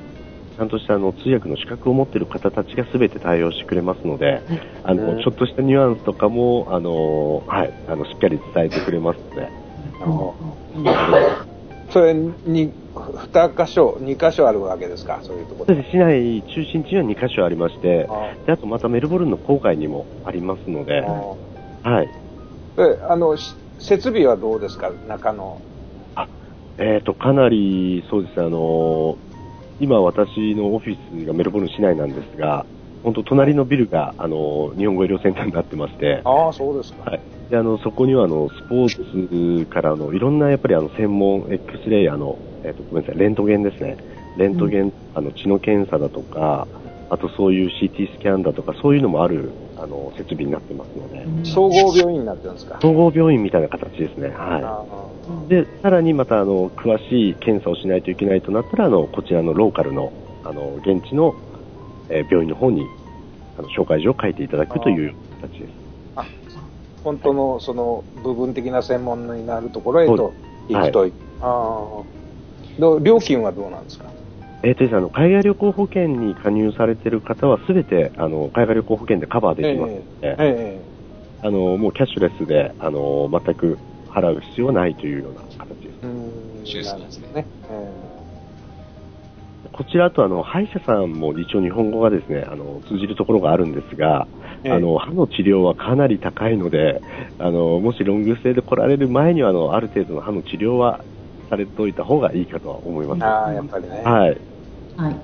[0.56, 4.42] ちゃんとしたあの通訳の資格を持っている方たちが全て対応してくれますので、
[4.84, 9.48] あのねちょっとしたニュアンスとかもあの、はい、あのしっかり伝えてくれますので、
[10.74, 11.52] うん
[11.92, 15.74] それに、2箇所、2箇所あるわけですか、そういうところ。
[15.74, 22.08] 市内中心地には2カ所ありまして、あであとまたメルボルンの郊外にもありますので、あはい、
[22.76, 25.60] であのし設備はどうですか、中の。
[26.78, 28.40] えーとかなりそうです。
[28.40, 29.18] あの
[29.82, 32.64] 今、私のオフィスがメルボルン市内なんですが、
[33.02, 37.10] 本当、隣のビルがあの日本語医療センターになってまして、ああ、そうですか。
[37.10, 43.96] はい、であのそこにはあのスポーツからのいろんなやっぱりあの専門 X レイヤーの、えーとごめんなさいレントゲンですね、
[44.38, 46.68] レントゲン、あの血の検査だとか、
[47.10, 49.50] あとそういう CT スキャンだとか、そういうのもある
[49.82, 52.78] あの設備になってますので、総合病院になってるんですか。
[52.80, 54.28] 総合病院みたいな形ですね。
[54.28, 54.86] は
[55.18, 60.12] あい、でさらにまたあの詳しい検査をしないといけないとなったらあのこちらのローカルの
[60.44, 61.34] あの現地の、
[62.08, 62.86] えー病院の方に
[63.58, 65.70] あの紹介状を書いていただくという形です。
[66.14, 66.24] あ
[67.02, 70.32] 本当のその部分的な専門になるところへと
[70.68, 71.06] 行くと、
[71.40, 72.02] ああ
[72.78, 74.04] どう料金はどうなんですか？
[74.64, 80.92] えーとですねあの海外旅行保険に加入されている方はすべてあの海外旅行保険でカバーできますので、ええ
[81.44, 83.76] あのもうキャッシュレスであの全く
[84.08, 86.00] 払う必要はないというような形です。
[86.62, 87.46] ですねなるほどね
[89.72, 94.28] こちらあとあの歯医者さんも一応日本語がですねあの通じるところがあるんですが、
[94.64, 97.00] ええあの歯の治療はかなり高いので、
[97.38, 101.04] あのもしロングステイで来られる前にはあのある程度の歯の治療は
[101.50, 103.24] されておいた方がいいかとは思います。
[103.24, 104.02] ああ、やっぱりね。
[104.04, 104.51] はい。
[104.96, 105.16] はい。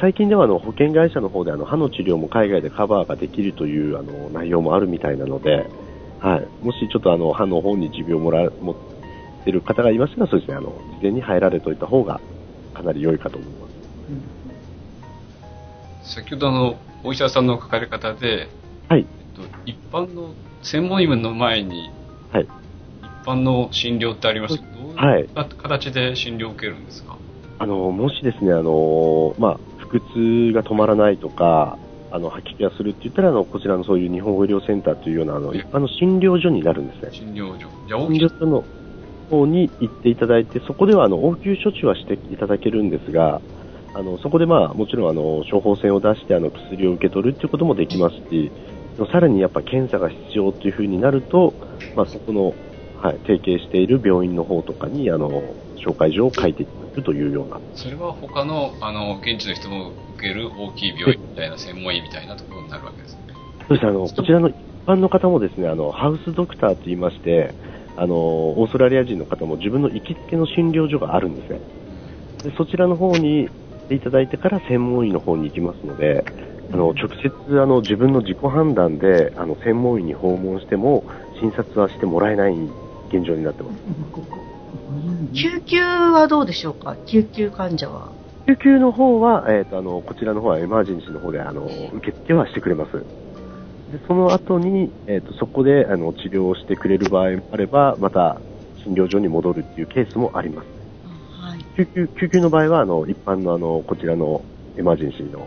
[0.00, 5.66] 最近ではあの保険会社の方であの歯の治療も海外でカバーができるというあの内容もあるみたいなので、
[6.20, 8.76] はい、もしちょっとあの歯の方に持病をもらう持っ
[9.44, 12.20] ている方がいましたら、そうですね、あの事前に入られておいた方が
[12.74, 13.66] かなり良いかと思いま
[16.04, 16.14] す。
[16.14, 18.48] 先ほどあの、お医者さんの書かれ方で、
[18.88, 21.90] はい、えっと、一般の、専門医の前に、
[22.32, 22.48] はい、一
[23.26, 27.16] 般の診療ってありますけど、どうはいいった形で診療を受けるんですか？
[27.58, 31.78] あのもしですね、あのまあ、腹痛が止まらないとか、
[32.10, 37.08] あの吐き気がするって言ったらあの、こちらのそういう日本語医療センターというようなあの一般の診療所になるんですね。
[37.12, 37.68] 診療所。
[37.88, 38.64] じゃあ、大診き療所の
[39.30, 43.40] 方に行っていただいて、そこではあの応急処置はしていただけるんですが、
[43.94, 48.50] あのそこで、まあ、もちろんあの処方箋を出してあの薬を受け取るということもできますし、
[49.10, 51.54] さらにやっぱ検査が必要というふうになると、
[51.96, 52.54] まあ、そこの、
[53.00, 55.42] はい、提携している病院の方とかにあの
[55.84, 63.22] 紹介状を書いていくというような、それは他の、あの、現地の人も受ける大きい病院みたいな専門医みたいなところになるわけですね。
[63.68, 67.54] そしてあのこちらの一般の方もですねあのハウスドクターといいまして
[67.96, 71.60] あのオーストラリア人の方も自分の行きつけの診療所があるんですね。
[72.42, 76.24] でそちらの方に行っていただいてから専門医の方に行きますので
[76.72, 81.04] あの直接あの自分の自己判断であの専門医に訪問しても
[81.40, 82.54] 診察はしてもらえない
[83.08, 83.78] 現状になってます。
[85.34, 86.96] 救急はどうでしょうか？
[87.06, 88.12] 救急患者は。
[88.46, 91.62] 救急の方は、えっ、と、あの、こちらの方はエマージェンシーの方で、あの、
[91.94, 92.92] 受付はしてくれます。
[93.90, 98.40] で、その後に、えっ、と、そこで、あの、治療をしてくれる場合もあれば、また、
[98.84, 100.68] 診療所に戻るっていうケースもあります。
[101.04, 101.64] はい。
[101.76, 104.44] 救急、救急の場合は、あの、一般のあの、こちらの
[104.76, 105.46] エマージェンシーの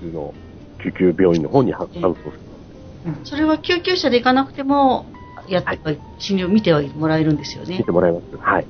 [0.00, 0.34] 普通の
[0.82, 3.24] 救急病院の方に搬搬送する。
[3.24, 5.06] それは救急車で行かなくても、
[5.48, 7.84] やっぱり診療見てはもらえるんですよね見。
[7.84, 8.36] てもらいます。
[8.36, 8.66] はい。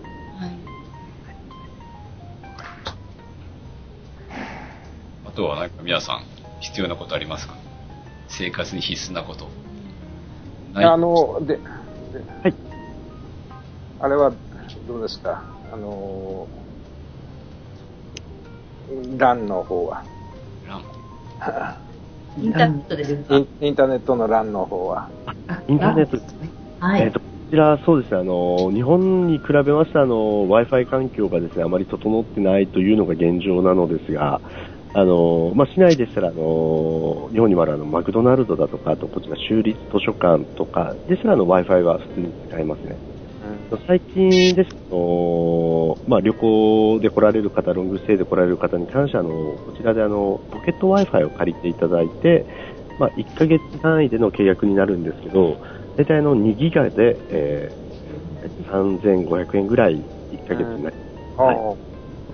[5.34, 6.20] とはなんか皆さん
[6.60, 7.54] 必要なことありますか？
[8.28, 9.48] 生活に必須なこと。
[10.74, 11.60] あの、で、で
[12.42, 12.54] はい
[14.00, 14.32] あれは
[14.88, 15.42] どうですか？
[15.72, 16.46] あの、
[19.18, 20.04] ランの方は。
[20.66, 20.82] ラン
[22.42, 23.36] インターネットですか？
[23.36, 25.08] インインターネットのランの方は。
[25.68, 26.18] インターネット
[26.80, 27.02] はい。
[27.02, 34.40] えっと、こちら、そうですね、あの、日本に比べまして、あの、Wi-Fi 環境がですね、あまり整ってないというのが現状なのですが、
[34.94, 42.98] あの、まあ、市内でしたら、あの、日本にもあるあの、マクドナルドだとか、あとこちら、州立図書館とかでしたら、Wi-Fi は普通に使えますね。
[43.86, 52.44] 最近ですと、まあ、旅行で来られる方、ロングステイで来られる方に関しては、あの、こちらであの、ポケット Wi-Fi を借りていただいて、
[52.98, 55.56] まあ、1ヶ月単位での契約になるんですけど、
[55.96, 60.96] 大体あの、2ギガで、えー、3500円ぐらい1ヶ月になり
[61.38, 61.56] あはい。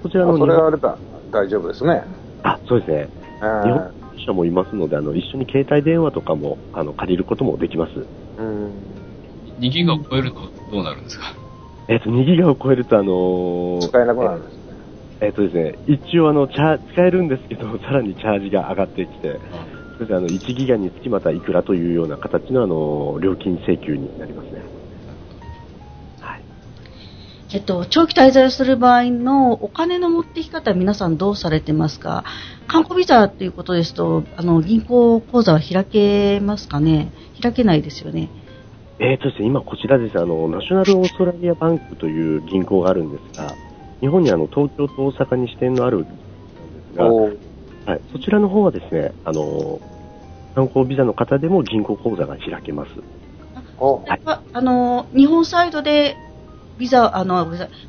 [0.02, 0.98] こちらのあそれはあれだ、
[1.30, 2.02] 大丈夫ですね。
[2.42, 3.08] あ、そうですね。
[3.40, 3.92] えー日本
[4.26, 7.92] 者もいますので、あの、一緒に携帯電話とかも、あの、借りることもできます。
[8.36, 8.72] うん
[9.60, 10.40] 2ギガを超えると
[10.72, 11.24] どうなるんですか？
[11.88, 14.60] えっ、と、2ギガを超えると、あのー使えなくなるんですね。
[15.20, 19.40] えっ、とですね、一応あの、チャ使えるんですけど、 さらにチャージが上がってきて、
[19.96, 24.62] それであの、1ギガにつきまたいくらというような形のあの、料金請求になりますね。
[27.48, 27.56] はい。
[27.56, 32.24] えっと、長期滞在をする場合のお金の持ってき方は皆さんどうされてますか？
[32.66, 37.10] 観光ビザということですと、あの、銀行口座は開けますかね？
[37.42, 38.28] 開けないですよね。
[39.00, 43.54] えーとですね、今こちらですね、あの、ナショナルオーストラリアバンクという銀行があるんですが、
[44.00, 46.06] 日本にあの、東京と大阪に支店のある銀
[46.96, 49.80] 行なんですが、はい、そちらの方はですね、あの、
[50.54, 52.90] 観光ビザの方でも銀行口座が開けます。
[53.78, 56.16] おやっぱあの、日本サイドで
[56.78, 57.46] ビザ、あの、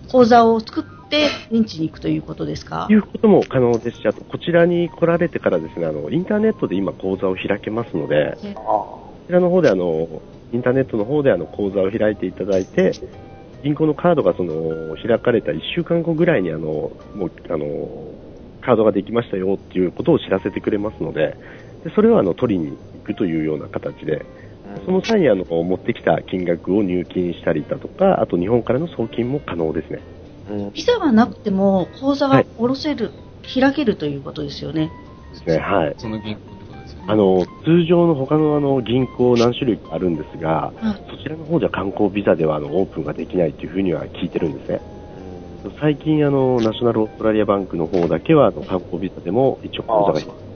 [0.10, 2.88] 口座を作って現地に行くということですか？
[2.90, 10.22] いうことも可能ですし、あと、こちらに来られてからですね、あの、インターネットで今口座を開けますので、こあちらの方であの、
[10.52, 12.92] インターネットの方であの、口座を開いていただいて、
[13.64, 16.60] 銀行のカードがその、開かれた1週間後ぐらいにあの、
[17.16, 17.68] もう、あの、
[18.62, 21.36] カードができましたよっていうことを知らせてくれますので、
[21.84, 24.26] でそれをあの、取りに行くというような形で、
[24.86, 30.00] その際にあの、持ってきた金額を入金したりだとか、あと日本からの送金も可能ですね。
[30.50, 33.12] うんビザがなくても口座が下ろせる、
[33.54, 34.90] 開けるということですよね。
[35.32, 35.96] ですね、はい。
[35.98, 37.06] その銀行ってことですよね。
[37.08, 44.82] あの、通常の他のあの、銀行何種類かあるんですが、はいそちらの方じゃ観光ビザではあの、オープンができないというふうには聞いてるんですね。
[45.80, 50.49] 最近あの、ナショナルオーストラリアバンクの方だけはあの、観光ビザでも一応口座が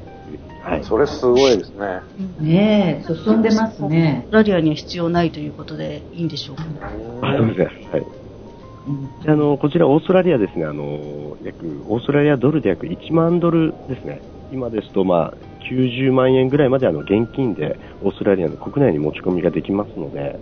[0.64, 0.84] はい。
[0.84, 2.02] それすごいですね。
[2.40, 4.28] ねえ、進んでますねオー。
[4.28, 6.64] ストラリアには必要ないということでいいんでしょうか。
[7.92, 8.06] はい。
[9.24, 14.22] であの、こちらオーストラリアですね、あの、約、オーストラリアドルで約1万ドルですね。
[14.52, 15.34] 今ですと、まあ、
[15.72, 20.40] 90万円ぐらいまであの、現金でオーストラリアの国内に持ち込みができますので、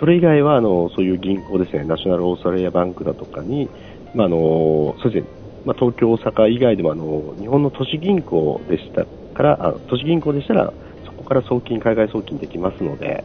[0.00, 3.68] それ以外は、あの、そういう銀行ですね、ナショナルオーストラリアバンクだとかに、
[4.14, 5.28] まあ、あの、そうですね、
[5.64, 9.06] まあ、東京、大阪以外でも、あの、日本の都市銀行でした
[9.42, 10.72] から、あ都市銀行でしたら、
[11.04, 13.24] そこから送金、海外送金できますので、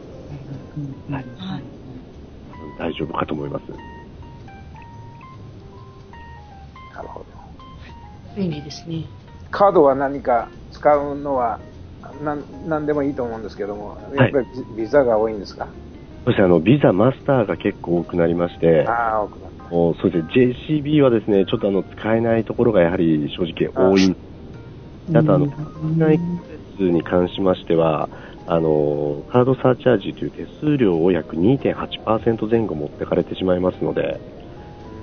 [1.08, 1.62] はいはい。
[2.78, 3.62] 大丈夫かと思います。
[6.94, 7.26] なるほど。
[8.36, 9.04] 便利ですね。
[9.50, 11.60] カードは何か使うのは
[12.22, 15.68] なん何でもいいと思うんですけども、やっぱりビビザが多いんですか、
[16.24, 19.68] そしてあの、ビザ、マスターが結構多くなりまして、ああ、多くなった。
[19.70, 24.16] そうですね、JCB はですね、ちょっとあの、使えないところがやはり正直多い。
[25.14, 26.20] あとあの、国内施
[26.78, 28.08] 設に関しましては、
[28.46, 34.20] あの、カードサーチャージという手数料を約2.8%前後持ってかれてしまいますので、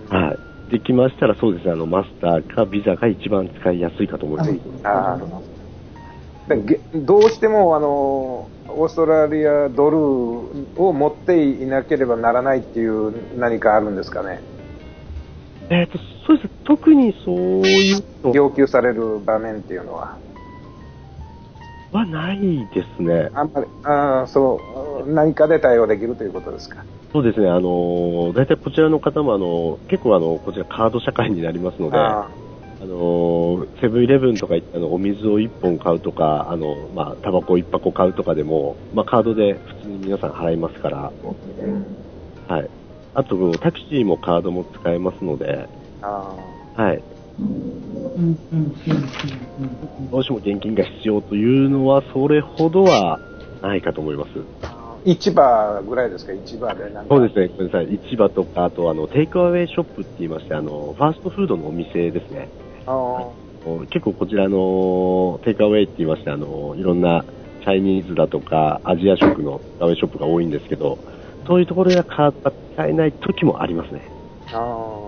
[0.10, 0.36] は
[0.70, 0.72] い。
[0.72, 4.52] できましたらそうですね、あの、マスターかビザが一番使いやすいかと思います。
[4.84, 5.20] あ
[6.94, 7.88] どうしてもあの
[8.68, 9.98] オーストラリアドル
[10.78, 14.42] を持っていなければならないっていう何かあるんですかね、
[15.70, 16.50] えっ、と、そうです。
[16.64, 20.18] 特にそういうの要求される場面っていうのは。
[21.92, 22.40] はない
[22.74, 23.30] ですね。
[23.34, 24.60] あんまり、ああ、そ
[25.06, 26.84] う、何かで対応できるということですか？
[27.14, 32.28] そうですね、あのー、大体こちらの方も、あのー、結構あの、こちらカード社会になりますので、あ
[32.82, 41.12] のセブンイレブンとかあのお水を1本買うとか、あのまあタバコ1箱買うとかでも、まあ、カードで普通に皆さん払いますから、
[42.48, 42.70] はい。
[43.14, 45.70] あと、タクシーもカードも使えますので、
[46.76, 47.04] はい。
[50.12, 53.20] どうしても現金が必要というのは、それほどは
[53.62, 54.30] ないかと思います。
[55.06, 58.00] 市場ぐらいですか、市場でそうですね、ごめんなさい。
[58.10, 62.50] 市場とか、あとあの、テイクアウェイショップって言いまして、あの、ファーストフードのお店ですね。
[63.92, 67.26] 結構こちらのテイクアウェイって言いまして、あの、いろんな
[67.64, 71.00] チャイニーズだとか、アジア食のテイクアウェイショップが多いんですけど、
[71.48, 74.02] そういうところが使えない時もありますね。
[74.54, 75.05] ああ。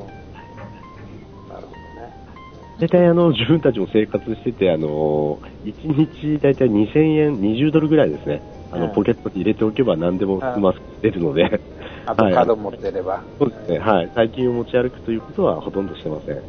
[2.80, 8.42] 大体あの、 自分たちも生活してて、あの、1日大体2000円、20ドルぐらいですね。
[8.72, 11.62] あの、ポケットに入れておけば何でも済ませるので。
[12.06, 14.12] あとカード持ってれば、はい、そうですね、はい。
[14.14, 16.42] 最近を持ち歩くということはほとんどしてません。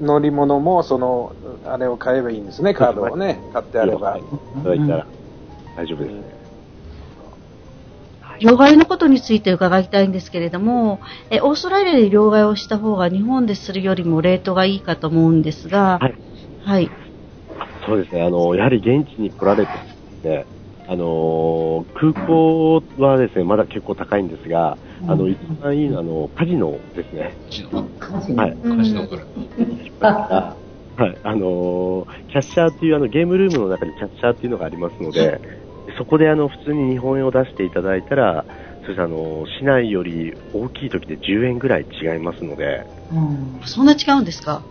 [0.00, 1.32] 乗り物も、その、
[1.64, 4.18] あれを買えばいいんですね、カードをね、買ってあれば。
[4.62, 5.06] そういったら
[5.76, 6.37] 大丈夫ですね。
[8.40, 16.14] 両替のことについて伺いたいんですけれども、えオーストラリアで両替をした方が日本でするよりもレートがいいかと思うんですが、はい。
[16.64, 16.90] はい、
[17.86, 19.72] そうですね、あの、やはり現地に来られて
[20.28, 20.46] ね、
[20.86, 27.34] あの空港はですね、まだ結構高いんですが、うん、あの、一番いいのは、あの、カジノですね。
[28.00, 28.42] カジノ？
[28.42, 28.56] はい。
[28.56, 29.16] カジノか
[30.00, 30.56] ら。
[30.98, 35.40] はい、あのキャッシャーっていうあのゲームルームの中にキャッシャーっていうのがありますので、
[35.98, 38.44] そこであの普通に日本円を出していただいたら、
[38.86, 44.62] そしてあの市内より大きい時で10円ぐらい違いますので、うん、そんな違うんですか？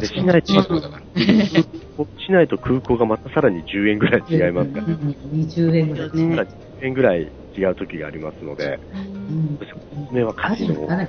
[0.00, 0.54] で市内と
[2.26, 6.36] 市内と空港がまたさらに10円ぐらい違いますから、20円ぐらいね。
[6.80, 10.86] 10円ぐらい違う時がありますので、うん、そしておすすめはカジノ。
[10.86, 11.08] はい。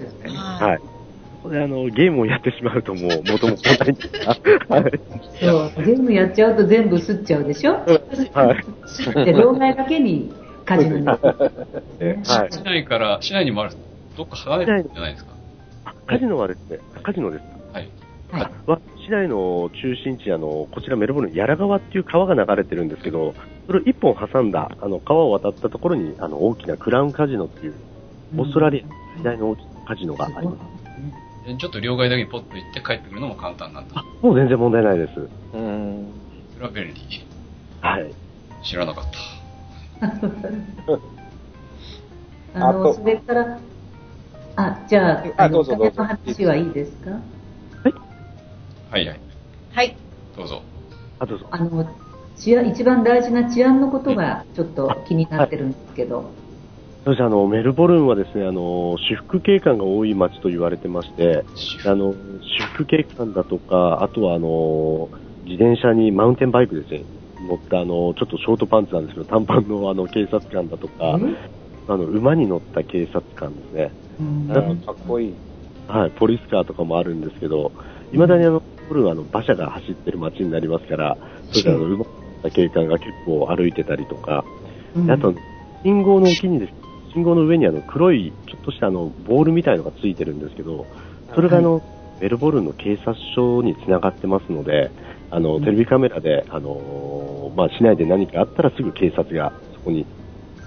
[1.43, 3.95] これあの、ゲームをやってしまうともう元も来ない。
[5.39, 7.73] そう、ゲームやっちゃうと全部吸っちゃうでしょ？
[8.33, 9.25] はい。
[9.25, 10.31] で、老害だけに
[10.65, 11.05] カジノに。
[11.05, 11.19] はい。
[12.49, 13.75] 市内から、市内にもある、
[14.15, 15.33] どっか離れてるんじゃないですか？
[16.07, 17.43] カジノはですね、カジノです。
[17.73, 17.89] はい。
[18.31, 18.51] はい、
[19.05, 23.35] 市内の中心地、あの、こちらメルボルン、ヤラ川っていう川が流れてるんですけど、
[23.67, 27.73] それを一本挟んだ、あの、川を渡ったところに、あの、大きなクラウンカジノっていう、
[28.37, 30.82] オーストラリア最大の大きなカジノがあります。
[31.59, 34.03] ちょっと両替だけにポッと行って帰ってくるのも簡単なんだ。
[34.21, 35.29] もう全然問題ないです。
[35.53, 36.13] うん。
[36.53, 36.93] それは便利。
[37.81, 38.13] はい。
[38.63, 39.03] 知らなかっ
[40.01, 40.09] た。
[42.67, 43.59] あの、それから、
[44.55, 47.09] あ、じゃあ、あの、お金の話はいいですか？
[47.11, 47.17] は
[47.89, 47.93] い。
[48.91, 49.19] はいはい。
[49.71, 49.97] はい。
[50.37, 50.61] どうぞ。
[51.19, 51.47] あ、どうぞ。
[51.51, 51.89] あの、
[52.37, 56.31] 治安、一番大事な治安のことがちょっと気になってるんですけど。
[57.05, 61.43] そうですあのメルボルンはですねあの私服警官が多い街と言われてまして
[61.85, 65.09] あの私服警官だとかあとはあの
[65.43, 67.03] 自転車にマウンテンバイクですね
[67.49, 71.19] 乗ったあのちょっとショートパンツなんですけど短パンのあの警察官だとか
[71.87, 73.91] あの馬に乗った警察官ですね。
[74.47, 75.33] なんかかっこいい。
[75.87, 77.71] はい、ポリスカーとかもあるんですけど、
[78.13, 81.17] いまだにあの、ボルンはあの馬車が走ってる街になりますから、
[81.51, 84.45] それからあの馬に乗った警官が結構歩いてたりとか、
[85.09, 85.33] あと、
[85.83, 86.82] 信号の沖にですね、
[87.13, 90.85] 信号の上にあの黒い、ちょっとしたあのボールみたいのがついてるんですけど、
[91.33, 91.81] それがあの、
[92.19, 94.91] メルボルンの警察署につながってますので、
[95.29, 100.05] あの、テレビカメラで、あのまあ、市内で何かあったらすぐ警察がそこに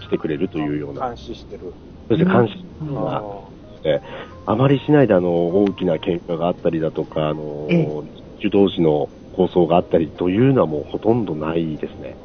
[0.00, 1.08] 来てくれるというような。
[1.08, 1.72] 監視してる。
[2.08, 3.22] そして監視してるような、
[3.82, 4.02] で、
[4.46, 8.04] あまり市内であの、大きな喧嘩があったりだとか、あの、
[8.38, 12.16] 受動時の構想があったりというのはもうほとんどないですね。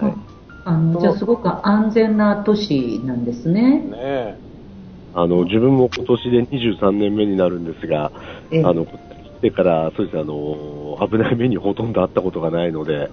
[0.00, 0.27] はい。
[0.68, 3.78] あのじゃあすごく安全な都市なんですね。
[3.78, 4.38] ね
[5.14, 8.12] あの自分も今年で23年目になるんですが、
[8.52, 13.08] あの来てからそうですあの危ない目にほとんどあったことがないので、はい、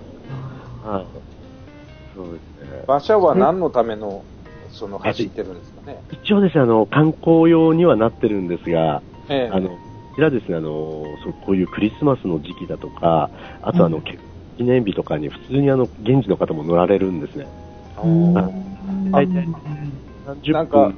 [2.14, 2.84] そうですね。
[2.86, 4.26] 馬車は何のための
[4.72, 6.04] その走ってるんですかね？
[6.12, 9.78] 一応ですねあの観光用にはなってるんですが、ええ、あのこ
[10.18, 13.30] ちらですねあのそうこういうクリスマスの時期だとか、
[13.62, 14.20] あとあの、うん、結
[14.58, 17.48] 記念日とかに普通にあの現地の方も乗られるんですね。
[19.12, 19.48] 大体
[20.26, 20.54] 30分。
[20.54, 20.92] なんか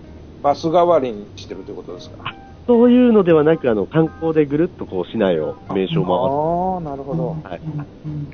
[0.44, 2.18] バス代わりにしてるということですか？
[2.68, 6.92] そういうのではなく、あの観光でぐるっとこう市内を名所を回す。
[6.92, 7.38] ああ、なるほど。
[7.44, 7.62] はい。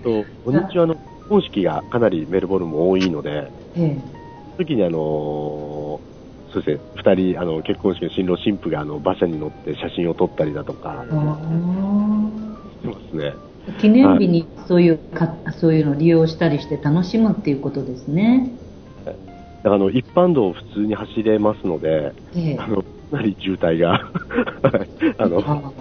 [0.03, 0.95] と、土日はあの、
[1.29, 3.97] 本式がかなりメルボルンも多いので、ええ、
[4.57, 4.97] その時にあの
[6.51, 11.09] そうですね、二人、あの、結婚式の新郎新婦があの、馬車に乗って写真を撮ったりだとか、し
[12.81, 13.33] てますね。
[13.79, 18.51] 記念日にそういうか、そういうのを利用したりして楽しむっていうことですね。
[19.65, 23.93] あの、一般道を普通に走れますので、ええあの、かなり渋滞が、
[25.17, 25.71] あの、あ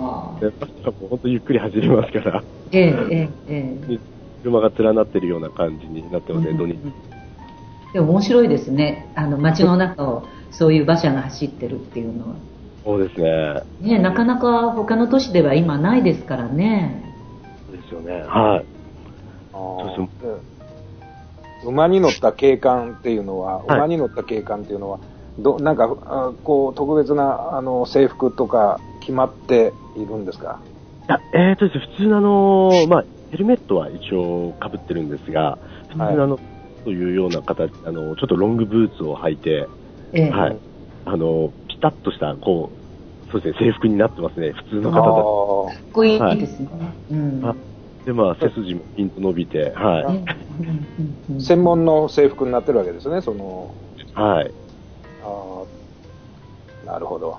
[1.00, 3.98] 本当ゆっくり走りますから、えええええ
[4.42, 6.76] 車が連なってるような感じになってますね、土日。
[7.92, 9.06] でも面白いですね。
[9.14, 12.34] あの、街の中をそういう馬車が走ってるっていうのは。
[12.84, 13.62] そうですね。
[13.80, 17.11] ね、なかなか他の都市では今ないですからね。
[17.92, 18.22] そうですよね。
[18.22, 18.66] はい。
[19.52, 20.42] あーそう
[21.64, 24.98] 馬に乗った景観っていうのは、はい馬に乗った景観っていうのは、
[25.38, 30.60] どなんか、あこう、特別な、あの、制服とか決まっているんですか？
[31.08, 36.38] いや、えーとですね、普通のあの、まあ、ヘルメットは一応被ってるんですが、普通のあの、
[36.84, 39.68] というような形、あの、ちょっとロングブーツを履いて、
[40.12, 40.58] ええはい。
[41.04, 42.72] あの、ピタッとした、こ
[43.28, 46.68] う、そうですね、制服になってますね、普通のあ方ーかっこいいですね。
[47.10, 47.71] うん。
[48.02, 51.42] あで、まあ、背筋もピンと伸びて、はうんい。
[51.42, 53.74] 専門の制服になってるわけですね、その、
[54.14, 54.50] はい。
[55.22, 57.36] あーなるほど。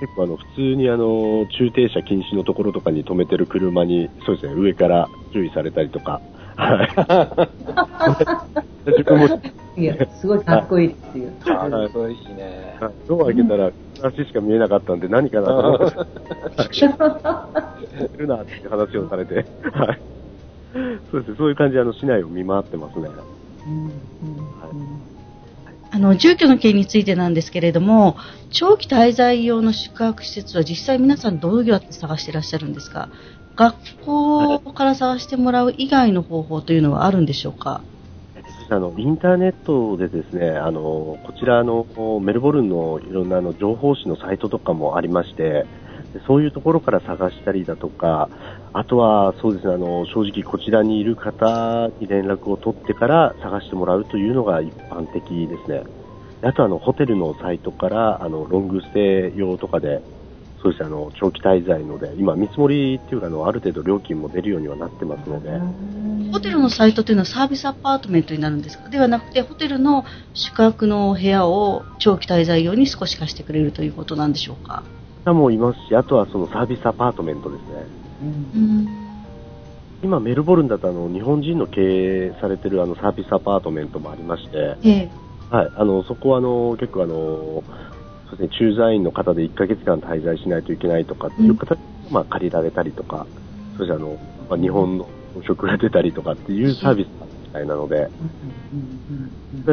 [0.00, 6.20] 結構あの、普通にあの、駐停車禁止のところとかに止めてる車に、そうですね、上から注意されたりとか、
[6.56, 6.88] はい。
[8.86, 9.28] 自分も、
[9.76, 11.30] いや、すごいかっこいいですよ。
[11.46, 12.78] あーそれいいね。
[13.08, 13.72] ドア開けたら、
[14.02, 15.96] 足しか見えなかったんで何かなと思って、
[18.14, 19.34] いるなっていう話をされて、
[19.72, 20.00] はい。
[21.10, 23.08] そうですね、そういう感じであの、市内を見回ってますね。
[25.90, 28.16] あの、住居の件についてなんですけれども、
[28.50, 33.08] 長期滞在用の宿泊施設は実際皆さんどうやって探していらっしゃるんですか？
[33.56, 33.74] 学
[34.04, 37.82] 校から探してもらう以外の方法というのはあるんでしょうか？
[38.70, 40.80] あの、インターネットでですね、あの、
[41.24, 41.86] こちらの
[42.20, 45.64] メルボルンのいろんなあの情報誌のサイトとかもありまして、
[46.26, 48.28] そういうところから探したりだとか、
[48.72, 55.84] あとはそうですね、あの、正直こちらにいる方に連絡を取ってから探してもらうというのが一般的ですね。
[56.42, 60.02] あとあの、ホテルのサイトから、あの、ロングステイ用とかで、
[60.60, 65.50] そうですね、あの、長期滞在ので、今見積もりっていうか、あの、ある程度料金も出るようにはなってますので、
[66.32, 68.88] ホテルのサイトというのはサービスアパートメントになるんですか？
[68.88, 70.04] ではなくて、ホテルの
[70.34, 74.82] 宿泊の部屋を長期滞在用に少し貸してくれるということなんでしょうか？
[75.24, 77.66] 方もいますし、あとはそのサービスアパートメントですね。
[78.22, 78.24] う
[78.58, 78.88] ん。
[80.02, 85.10] 今、メルボルンだとあの日本人の経営されてるあのサービスアパートメントもありまして、ええ。
[85.50, 87.62] はい、あのそこはあの結構あの、
[88.30, 93.26] そうですね、駐在員の方で1ヶ月間滞在しないといけないとかっていう方が、まあ、借りられたりとか、
[93.76, 94.18] そしてあの、
[94.48, 95.08] まあ、日本の
[95.46, 97.08] 食が出たりとかっていうサービス
[97.42, 98.10] みたいなので、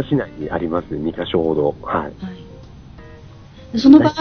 [0.10, 1.76] 市内にありますね、2カ所ほど。
[1.84, 2.14] はい。
[2.24, 2.46] はい。
[3.74, 4.14] でその場合、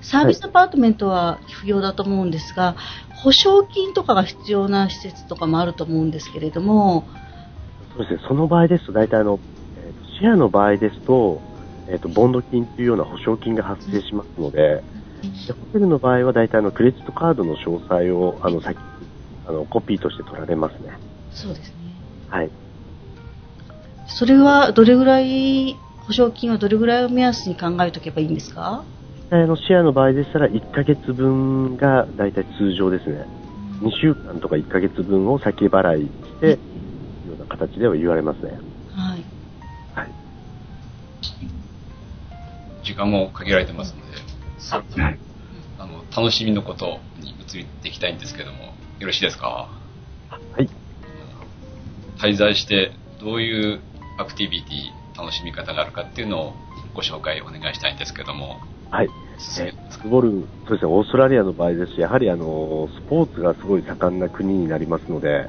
[0.00, 2.76] サービスアパートメントは不要だと思うんですが、
[3.24, 7.08] 保証金とかが必要な施設とかもあると思うんですけれども、
[7.96, 9.40] そうですね、その場合ですと、大体あの、
[10.18, 11.42] シェアの場合ですと、
[11.88, 14.82] えっ、と、ボンド金というような保証金が発生しますので、
[15.46, 18.76] でホテルの場合は大体あの、クレジットカードの詳細を、あの、先、
[19.46, 20.90] あの、コピーとして取られますね。
[21.30, 22.00] そうですね。
[22.28, 22.50] はい。
[24.06, 25.76] それはどれぐらい、
[26.06, 28.84] 保証金はどれぐらいを目安に考えておけばいいんですか？
[29.30, 33.26] あの、シェアの場合でしたら、1ヶ月分が大体通常ですね。
[33.82, 36.60] 2週間とか1ヶ月分を先払いして、
[37.24, 38.58] いうような形では言われますね。
[38.92, 39.24] はい。
[39.94, 40.14] はい。
[42.84, 44.18] 時間も限られてますので、
[45.78, 48.58] あの、楽しみのことに移っていきたいんですけども、
[49.00, 49.68] よろしいですか？
[50.56, 50.68] はい。
[52.18, 53.82] 滞在してどういう
[54.18, 56.52] アクティビティ、楽しみ方があるかっていうのを
[56.94, 58.60] ご紹介お願いしたいんですけども、
[58.90, 59.08] はい。
[59.60, 65.48] えースボルン、そうですね、オーストラリアの場合ですし、やはりあの、スポーツがすごい盛んな国になりますので、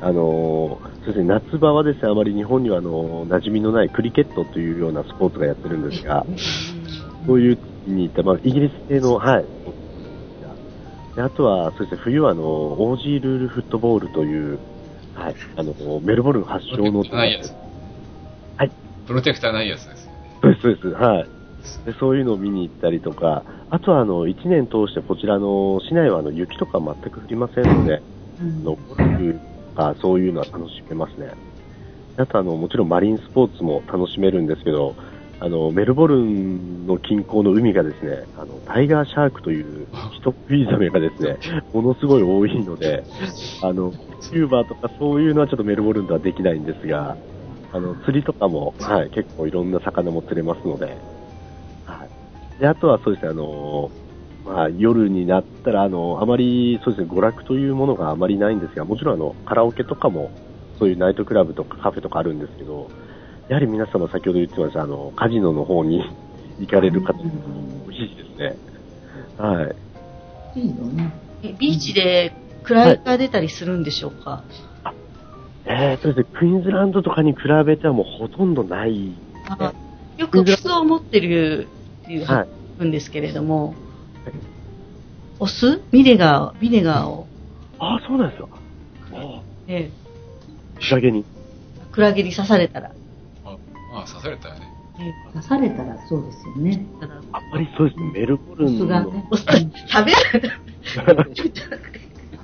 [0.00, 6.24] あの、そうですね、夏場はですね、あまり日本にはあの、馴染みのないクリケットというようなスポーツがやってるんですが、
[7.26, 9.48] そういう国に行った、まあ、イギリス系の、はい。
[11.16, 14.60] であとは、そうですね、冬はあの、オージールールフットボールという、
[15.14, 17.50] はい、あの、メルボルン発祥の、ないやつ。
[18.58, 18.72] はい。
[19.06, 20.10] プロテクターないやつです。
[20.42, 21.02] そうです、そうです。
[21.02, 21.30] はい。
[21.86, 28.02] でそういうのを見に行ったりとか、あとはあの、1年通してこちらの市内はあの、雪とか全く降りませんので、
[28.38, 29.04] あのゴル
[29.34, 29.40] フ
[29.76, 31.30] とかそういうのは楽しめますね。
[32.18, 34.96] あとあの、もちろんマリンスポーツも楽しめるんですけど、
[35.38, 39.88] あの、メルボルンの近郊の海がですね、あの、タイガーシャークという
[40.20, 41.38] 人食いザメがですね、
[41.74, 43.04] ものすごい多いので、
[43.62, 47.16] あの、スキューバーとかそういうのはちょっとメルボルンではできないんですが、
[47.72, 50.86] あの、釣りとかも、はい、結構いろんな魚も釣れますので、
[51.84, 52.60] はい。
[52.60, 53.90] で、あとはそうですね、あの、
[54.46, 60.30] まあ、夜になったら、あの、あまり、そうですね、娯楽というものがあまりないんですが、もちろん、あの、カラオケとかも、
[60.78, 62.90] そういうナイトクラブとかカフェとかあるんですけど、
[63.48, 66.02] やはり皆様先ほど言ってました、あの、カジノの方に
[66.58, 68.56] 行かれる方、多いですね。
[69.38, 69.72] は
[70.54, 70.60] い。
[70.60, 71.12] いいよね。
[71.42, 72.32] えビーチで
[72.64, 74.42] 暗が出たりするんでしょうか、
[75.66, 79.12] えー、そうですね、クイーンズランドとかに比べてはもうほとんどない。
[79.48, 79.72] あ
[80.16, 81.68] よくオスを持ってる
[82.02, 82.46] っていうは
[82.80, 82.84] い。
[82.84, 83.74] んですけれども、
[85.38, 85.80] オス？
[85.92, 87.26] ビネガー、ビネガーを、
[87.78, 88.48] ああ、そうなんですよ。
[89.12, 89.90] あえ
[90.78, 91.20] あ、仕上げに。
[91.20, 91.24] え
[91.92, 92.92] クラゲに刺されたら、
[94.06, 94.76] 刺されたよね。
[95.34, 96.86] 出されたらそうですよね。
[97.32, 98.86] あんまりそうですね、メルボルオンの。
[98.86, 99.28] スがね。
[99.30, 101.36] 食べられた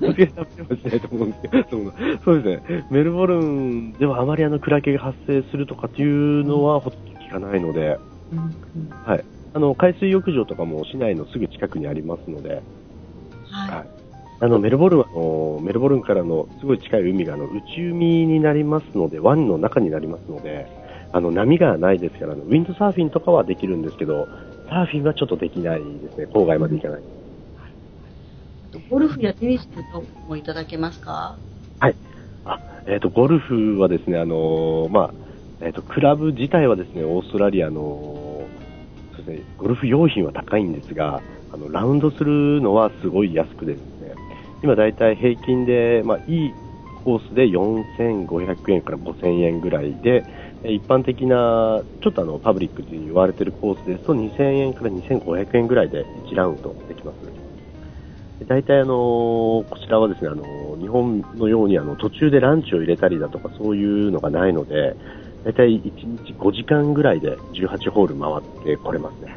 [0.01, 0.47] 食べは
[0.77, 1.93] しないと思うんですけど、
[2.25, 7.99] そうですね、メルボルンではあまりあのクラゲが発生するとかっていうのはほとんど聞かないので、
[8.33, 8.43] うんう
[8.79, 9.25] んはい。
[9.55, 12.63] あの、海水浴場とかも市内のすぐ近くにありますので、
[13.51, 13.89] ははい
[14.41, 20.67] あの、メルボルンは、あの、メルボルンからのすごい近い海が、あの、内海になりますので、湾の中になりますので、
[21.13, 24.27] あの、波がないですから、ウィンドサーフィンとかはできるんですけど、
[24.69, 26.27] サーフィンはちょっとできないですね。
[26.27, 27.01] 郊外まで行かない。
[27.01, 27.05] い。
[28.91, 31.37] ゴルフやテニスとかもいただけますか？
[32.45, 35.15] あ、えっ、と、ゴルフはですね、あのーまあ、
[35.61, 38.45] えっ、と、クラブ自体はですね、オーストラリアの、
[39.15, 41.21] そうですね、ゴルフ用品は高いんですが、
[41.53, 44.15] あの、ラウンドするのはすごい安くですね、
[44.63, 46.55] 今だいたい平均で、まあ、いい
[47.05, 57.43] コースで4500円から5000円ぐらいで、え一般的な、ちょっとあの、パブリックと言われているコースですと2000円から2500円ぐらいで1ラウンドできます。
[58.47, 64.97] 大体あのこちらはですね、あの日本のようにあの途中でランチを入れたりだとかそういうのがないので、
[65.45, 69.37] 大体1日5時間ぐらいで18ホール回ってこれますね。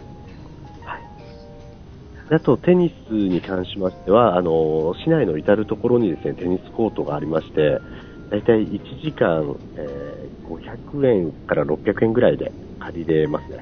[2.32, 7.80] あとテニスに関しましては、あの市内の至るところにですね、テニスコートがありまして、
[8.32, 13.60] 大体1時間、えー500円から600円ぐらいで借りれますね。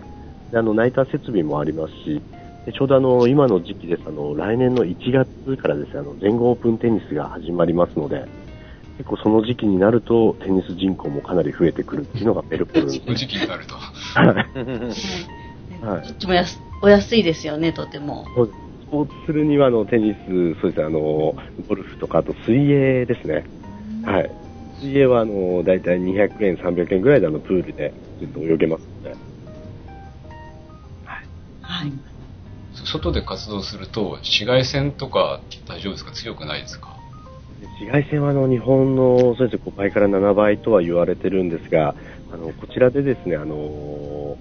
[0.52, 2.22] であの、ナイター設備もありますし、
[2.66, 4.04] でちょうどあの、今の時期です。
[4.08, 8.26] あの、来年の1月からですね、あの、全豪オープンテニスが始まりますので、
[8.98, 12.90] 結構その時期になると、テニス人口もかなり増えてくるっていうのがメルボルン。
[13.02, 13.76] その時期になると。
[13.76, 14.46] はい
[16.08, 18.26] どっちもやすお安いですよね、とても。
[18.36, 21.00] そうですスポーツするには、あの、テニス、そうですね、あの、
[21.68, 23.46] ゴルフとか、あと水泳ですね。
[24.06, 24.32] はい。
[24.84, 29.16] 水泳は、あの、だいたい200円、300円ぐらいで、あの、プールでずっと泳げますので。
[31.62, 31.92] はい。
[32.86, 36.12] 外で活動すると、紫外線とか大丈夫ですか？
[36.12, 36.98] 強くないですか？
[37.80, 41.96] 紫外線はあの日本のそうですね5倍から7倍とは言われてるんですが、
[42.32, 44.38] あのこちらでですねあの、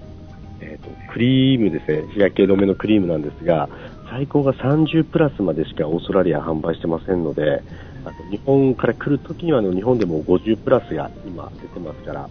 [0.60, 3.68] えーとクリームですね日焼け止めのクリームなんですが
[4.10, 7.62] 最高が30プラスまでしかオーストラリアは販売してませんので
[8.04, 12.28] あと日本から来るときにはあの日本でも50プラスが今出てますから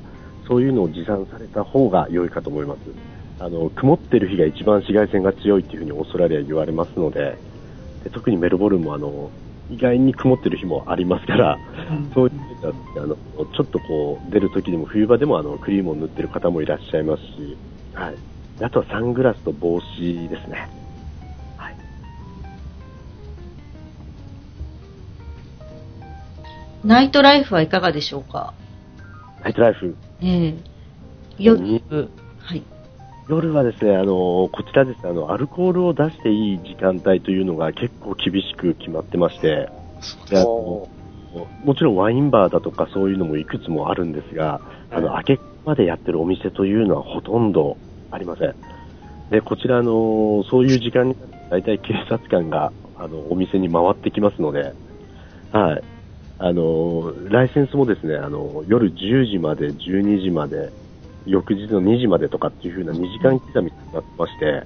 [0.47, 2.79] そういうのを持参された方が良いかと思います。
[3.39, 7.39] あの曇ってる日が一番紫外線が強いっていうふうにオーストラリアは言われますので
[8.03, 9.31] で特にメルボルンもあの
[9.71, 11.57] 意外に曇ってる日もありますから、
[12.13, 12.33] そういう
[13.01, 17.57] あのちょっとこう出るときでも冬場でもあのクリームを塗ってる方もいらっしゃいますし、
[17.93, 18.15] はい、
[18.61, 19.85] あとはサングラスと帽子
[20.27, 20.80] ですね。
[26.83, 28.53] ナイトライフはいかがでしょうか？
[29.43, 30.55] ナイトライフ、ええ
[31.37, 32.63] 夜に、はい。
[33.29, 39.69] 夜はですね、あのこちらですねあの、アルコールを出していい時間帯というのが結構厳しく決まってまして、
[40.29, 40.89] であのお
[41.63, 44.59] もちろんワインバーだとかそういうのもいくつもあるんですが、
[44.91, 47.77] あの、明けまでやってるお店というのはほとんど
[48.11, 48.55] ありません。
[49.29, 54.73] で、こちらあの、そういう時間になると大体警察官が、あの、お店に回ってきますので、
[55.53, 55.83] はい。
[56.43, 60.71] あの、ライセンスもですね、あの、夜10時まで、12時まで、
[61.27, 64.63] 翌日の2時までとかっていう風な2時間刻みになってまして、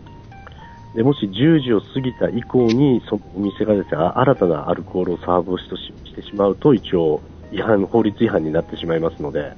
[0.95, 7.19] で、もし10時を過ぎた以降に、そのお店がですね、新たなアルコールをサーブしとししてしまうと、一応、
[7.51, 9.51] 違反、法律違反になってしまいますので、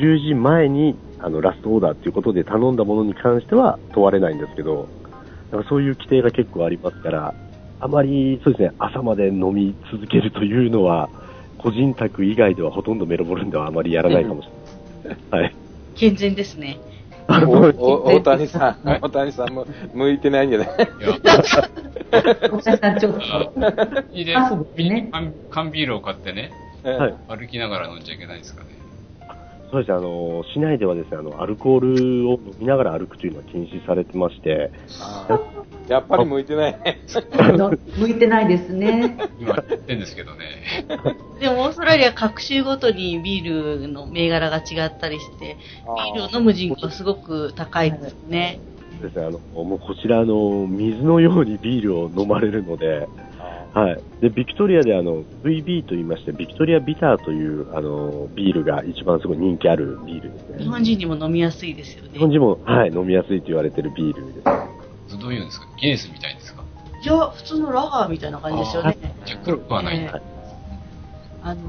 [0.00, 4.88] 10時前に、あの、ラストオーダーということで頼んだものに関しては問われないんですけど、
[5.50, 7.34] だからそういう規定が結構ありますから、
[7.80, 11.10] あまり、そうですね、朝まで飲み続けるというのは、
[11.64, 14.48] 個人宅以外ではほとんどメルボルンではあまりやらないかもし
[15.02, 15.42] れない。
[15.42, 15.56] はい。
[15.96, 16.78] 健全ですね。
[17.26, 23.20] 大谷さん、大谷さんも向いてないんじゃないいや、お茶さんちょっと。
[24.12, 26.52] いいでね缶缶ビールを買ってね、
[26.82, 27.14] はい。
[27.28, 28.68] 歩きながら飲んじゃいけないですかね。
[29.70, 35.40] そうですね、あの、市内ではですね、あの、アルコールを飲みながら歩くというのは禁止されてまして、あ
[35.88, 37.00] やっぱり向いてないね。
[37.98, 39.16] 向いてないですね。
[39.38, 40.86] 今言ってんですけどね。
[41.40, 45.56] でもオーストラリア各州ごとにビールの銘柄が違ったりして、
[45.86, 48.60] ビールを飲む人口すごく高いですね。
[49.02, 53.08] ですね、あの、もうこちら、あの、水のようにビールを飲まれるので、
[53.74, 54.00] はい。
[54.20, 60.58] で、ビクトリアであの、VB と言いまして、ビクトリアビターという、あの、ビールが一番すごい人気あるビールですね。
[60.60, 62.10] 日本人にも飲みやすいですよね。
[62.12, 64.73] 日本人も、はい、飲みやすいと言われてるビールです。
[65.10, 65.66] どういうんですか？
[65.80, 66.64] ギネスみたいですか？
[67.02, 68.96] いや、普通のラガーみたいな感じですよね。
[69.26, 70.16] じゃあ黒くはないんだ。
[70.16, 70.22] え
[71.42, 71.60] あの、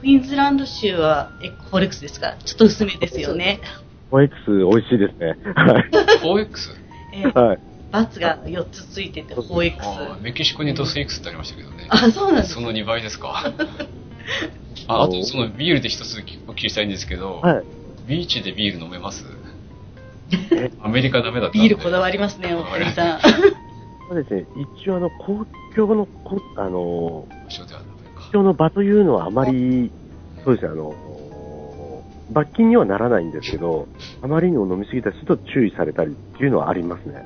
[0.00, 2.28] クイーンズランド州はエコフォレックスですか？
[2.30, 3.60] ら、ちょっと薄めですよね。
[4.10, 4.30] OX
[4.70, 5.36] 美味しいですね。
[5.54, 5.90] はい。
[6.24, 6.74] OX?
[7.14, 7.58] えーはい。
[7.90, 9.76] バツが4つついてて、OX。
[9.80, 11.86] あーメキシコにドス X ってありましたけどね。
[11.90, 13.52] あ、そうなんですその2倍ですか？
[14.88, 17.64] ああと、そのビールで一つお聞きしたいんですけど、はい。
[18.06, 19.24] ビーチでビール飲めます？
[20.82, 23.20] アメリカダメだったんでビールこだわりますね、お二人さん。
[23.20, 24.46] そうですね、
[24.80, 27.28] 一応あの、公共の、こあの、公
[28.32, 29.90] 共の場というのはあまり、
[30.44, 30.94] そうですね、あの、
[32.30, 33.86] 罰金にはならないんですけど、
[34.22, 37.22] あまりにも飲みすぎたりすると注意されたりっていうのはありますね。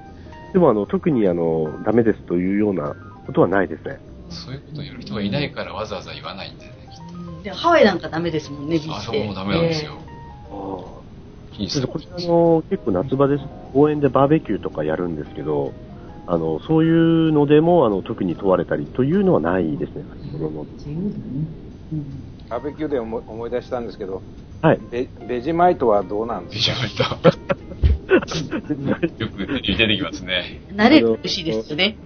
[0.52, 2.94] でもあの、特にあの、ダメですというような
[3.26, 3.98] ことはないですね。
[4.28, 8.76] そういうことを言う人がいないからわざわざ言わないんだよね、きっでハワイなんかダメですもんね。
[8.76, 8.94] あーチで。
[9.04, 9.92] そこもダメなんですよ。
[9.92, 11.01] 気に
[11.54, 13.44] するそれでこちらの結構夏場です。
[13.72, 15.72] 公園でバーベキューとかやるんですけど、
[16.26, 16.90] あの、そうい
[17.28, 20.04] うのでも、あの、特に問われたりというのはないですね。
[22.48, 24.22] バーベキューで思い思い出したんですけど、
[24.60, 24.80] はい。
[24.90, 27.42] ベベジマイトはどうなんでビすジかュアルと。
[29.24, 30.60] よく出てきますね。
[30.74, 31.96] 慣れると美味しいですよね。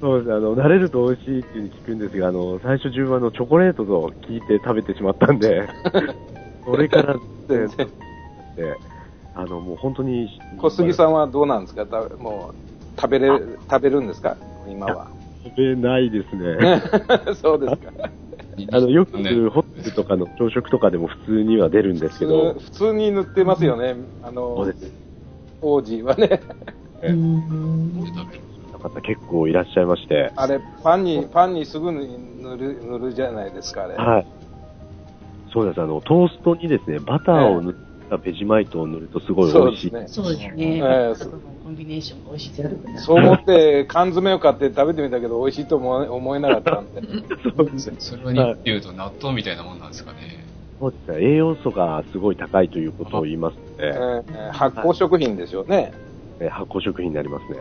[0.00, 5.68] そうですね、あの、慣れると美味しいっていうふうに聞くんですが、あの、最初順番のチョコレートと聞いて食べてしまったんで、
[6.66, 7.16] それから、
[7.48, 7.86] 全然。
[8.56, 8.76] で、
[9.34, 10.28] あの、もう本当に、
[10.58, 11.86] 小杉さんはどうなんですか？
[11.86, 13.28] たもう、食べれ、
[13.70, 14.36] 食べるんですか？
[14.68, 15.08] 今は。
[15.44, 16.82] 食べないですね。
[17.34, 17.92] そうですか。
[18.70, 23.96] あの、よくねホテルとかの朝食とかでも普通には出るんですけど普、通に塗ってますよね。
[24.22, 24.92] あのそうで、す。
[25.60, 26.40] 王子はね。
[27.02, 28.22] うん
[28.82, 33.94] 方結構いらっしゃいまして、あれ、パンに、パンにすぐに塗る、塗るじゃないですか、あれ。
[33.94, 34.26] はい。
[35.52, 35.80] そうです。
[35.80, 37.74] あの、トーストにですね、バターを塗っ
[38.12, 39.90] たベジマイトを塗るとすごい美味しい。
[39.90, 40.24] そうですね。
[40.24, 40.78] そうですね。
[40.78, 43.04] えーコンビネーションが美味しいです。
[43.04, 47.00] そう思って缶詰を買って食べてみたけど美味しいと思え思えなかったんで。
[47.56, 50.44] そうですそれは日言うと納豆みたいなもんなんですかね。
[50.80, 51.24] そうですね。
[51.24, 55.92] 栄養素がすごい高いということを言いますのえで、ー発酵食品ですよね。
[56.40, 57.58] え発酵食品になりますね。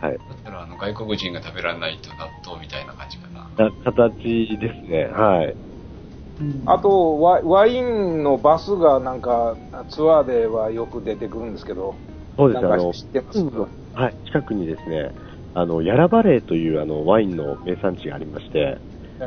[0.00, 0.18] はい。
[0.18, 3.50] だったらあの外国人が食べられないと納豆みたいな感じかな。
[3.58, 5.06] な形ですね。
[5.06, 5.65] はい。
[6.66, 9.56] あとワ、ワインのバスがなんか
[9.88, 11.94] ツアーではよく出てくるんですけど、
[12.36, 12.66] そうですね。
[12.66, 13.68] あの、なんか知ってますか？
[13.94, 14.14] はい。
[14.26, 15.12] 近くにですね、
[15.54, 18.78] あの、ヤラバレーというあの、ワインの名産地がありまして、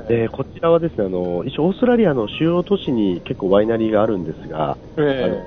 [0.08, 5.44] で、こちらはですね、あの、一応オーストラリアの主要都市に結構ワイナリーがあるんですが、え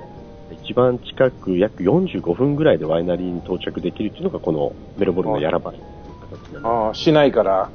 [0.51, 7.71] 一番近く約45分ぐらいでワイナリーに到着できるっていうのがこのメルボルンのヤラバレーという形ああ市内から。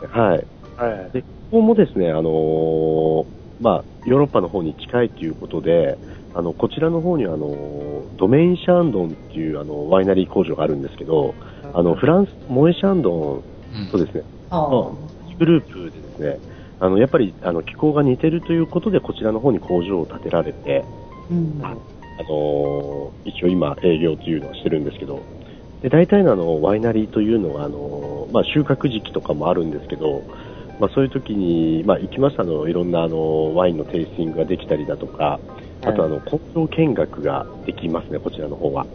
[0.00, 0.06] す。
[0.06, 0.46] はい。
[0.80, 3.26] えで、ここもですね、あのー
[3.60, 5.98] まあ、ヨーロッパの方に近いということで、
[6.34, 11.34] あの、こちらの方には、あのードメインシャンドンっていう、あの、ワイナリー工場があるんですけど、
[11.74, 13.42] あの、フランス、モエシャンドン
[13.82, 14.66] うんとですね、あ
[15.38, 16.38] グループでですね、
[16.80, 20.82] あの、やっぱり、あの、気候が似てるということで、こちらの方に工場を建てられて、
[21.30, 21.60] うん。
[21.62, 25.20] あのー一応今営業というのはしてるんですけど、
[25.82, 30.22] で、大体のあの、ワイナリーというのは、あのーまあ、収穫時期とかもあるんですけど、
[30.78, 35.40] まあ、そういう時に、まあ、行きましたの、いろんなあの、ワインのテイスティングができたりだとか、
[35.82, 38.86] あとあの、工場見学ができますね、こちらの方は。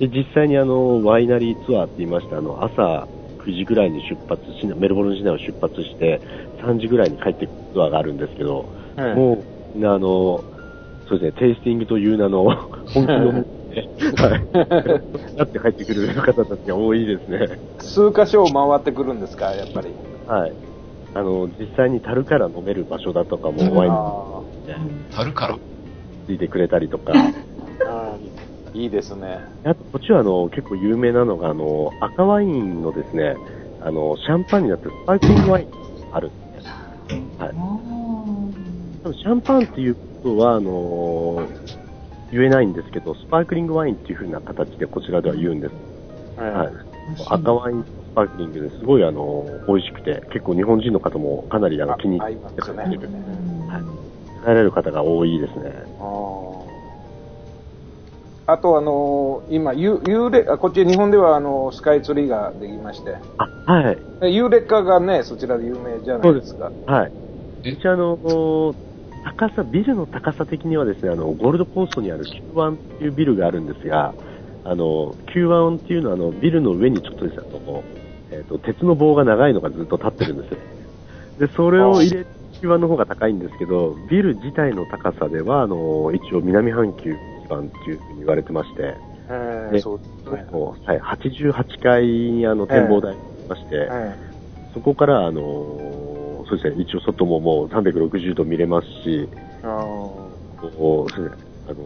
[0.00, 3.06] で、実際にあの、ワイナリーツアーって言いました、あの、朝
[3.44, 6.22] 9時ぐらいに出発し、メルボルン市内を出発して、
[6.64, 9.44] 3時ぐらいに帰ってくるツアーがあるんですけど、えも
[9.74, 10.42] う、あの、
[11.08, 12.44] そうですね、テイスティングという名の
[12.94, 15.36] 本気の、ね、はい。
[15.36, 17.48] なって帰ってくる方たちが多いですね。
[17.78, 19.88] 数箇所を回ってくるんですか、やっぱり。
[20.26, 20.52] はい。
[21.14, 24.42] あの、実際に樽から飲める場所だとかもワインあ
[25.10, 25.58] 樽から？
[26.26, 27.12] ついてくれたりとか、
[28.72, 29.40] いいですね。
[29.64, 33.34] あと、こっちはあの、結構有名なのが、あの、赤ワインのですね、
[33.80, 35.68] あの、シャンパンになってるスパークリングワイン
[36.12, 36.36] あるんで。
[37.38, 37.54] はい。
[39.02, 41.48] 多分シャンパンっていうことは、あの
[42.32, 45.74] 言えないんですけど、スパークリングワインっていう風な形でこちらでは言うんです。
[46.40, 46.68] はい。
[47.28, 52.98] 赤ワインスパークリングですごいあの、美味しくて、結構日本人の方もかなりあの気に入って合いますね
[54.40, 55.72] 帰られる方が多いですね。
[58.46, 63.98] あとあのー今、ユユーレあこっち日本ではあのスカイツリーができまして、あ、はい。
[64.20, 66.72] でユーレカがね、そちらで有名じゃないですか。
[66.86, 67.12] はい。
[67.64, 67.68] え？
[67.70, 68.74] 一応あの、
[69.24, 74.14] 高さ、ビルの高さ的にはですね、あの、ゴールドコーストにある Q1 っていうビルがあるんですが、
[74.64, 77.84] あの、Q1 っていうのはあの、ビルの上にちょっとですね、あの、
[78.30, 80.58] えっ、と、鉄の棒が長いのがずっと立ってるんですよ。
[81.38, 82.26] で、それを入れ、
[82.60, 88.96] Q1 の方が高いんですけど、ビル自体の高さでは、あの、一応南半球一番っていうふうに言われてまして、
[89.80, 90.54] そうです
[90.86, 94.16] はい、88階にあの展望台がありまして、え
[94.74, 95.40] そこから、あの
[96.50, 100.26] そうですね、一応外ももう360度見れますし、ーあこ
[100.62, 101.78] う、そうですね、あのー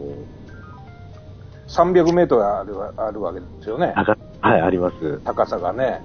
[1.67, 3.93] 300メートルあるわあるわけですよね。
[3.95, 5.19] はい、あります。
[5.25, 5.99] 高さがね。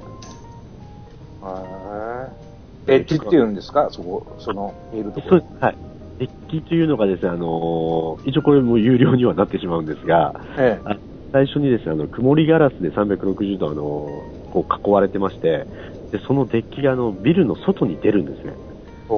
[2.87, 3.89] エッジっていうんですか？
[3.91, 5.43] そこ、その、見るところ。
[5.61, 5.77] はい。
[6.19, 10.97] デッキというのがですね、あの一応これも有料にはなってしまうんですが、えあ
[11.33, 13.83] 最初にですね、あの、曇りガラスで360度、あの
[14.53, 15.67] こう囲われてまして、
[16.13, 18.55] で、そのデッキがあの、ビルの外に出るんですね。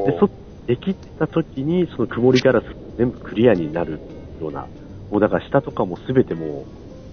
[0.09, 0.31] えで、そ、
[0.67, 2.65] できた時に、その曇りガラス
[2.99, 4.01] 全部クリアになる
[4.41, 4.67] ような、
[5.11, 6.67] もうだから下とかもすべても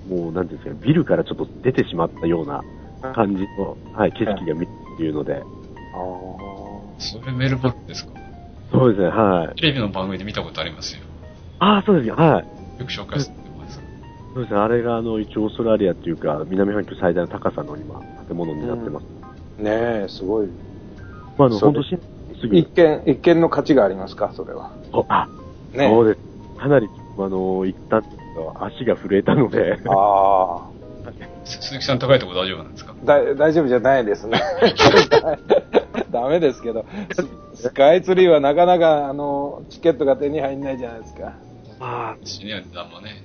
[0.08, 2.62] う、もうなんていうんですか、ビルからちょっと出てしまったような
[3.14, 5.44] 感じの、はい、景色が見えるっていうので、あ
[7.00, 8.12] それメルボルンですか？
[8.72, 9.56] そうですね、はい。
[9.56, 11.02] テレビの番組で見たことありますよ。
[11.60, 12.82] ああ、そうですよ、はい。
[12.82, 13.32] よく紹介す。
[14.34, 19.06] そうですね、あれがあの、一応オーストラリアっていうか、南半球最大の高さの今、建物になってます。
[19.06, 19.19] ー
[19.60, 20.48] ねえ、すごい。
[21.38, 21.98] まあ、あの、そう本当し
[22.40, 24.32] すぐ一見、一見の価値がありますか？
[24.36, 24.72] それは。
[25.10, 25.28] あ、
[25.74, 26.20] ねそうです。
[26.60, 26.88] かなり、
[27.18, 30.70] あの、行ったんですけど、足が震えたので、あ
[31.46, 32.94] す鈴木さん高いとこ大丈夫なんですか？
[33.04, 34.42] 大丈夫じゃないですね。
[36.12, 36.86] ダメですけど、
[37.56, 41.34] ススカイツリーはなかなか、あの、チケットが手に入んないじゃないですか。
[41.82, 43.24] あ死には値段もね。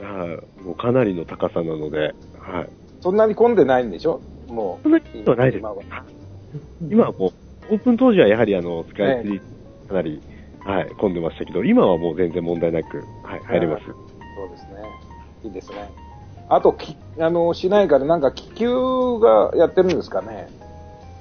[0.00, 0.24] は
[0.60, 2.68] い、もうかなりの高さなので、はい。
[3.00, 4.20] そんなに混んでないんでしょ？
[4.52, 5.82] もそんなことはないです今は。
[6.80, 7.28] 今はも
[7.70, 10.22] う、オープン当時はやはりあの、スカイツリー、かなり、
[10.64, 13.84] はい、混んでましたけど、今はもう全然問題なく、はい、入れます。
[13.84, 14.82] そうですね。
[15.44, 15.90] いいですね。
[16.48, 20.48] あと、きあの、市内からなんか気球がやってるんですかね。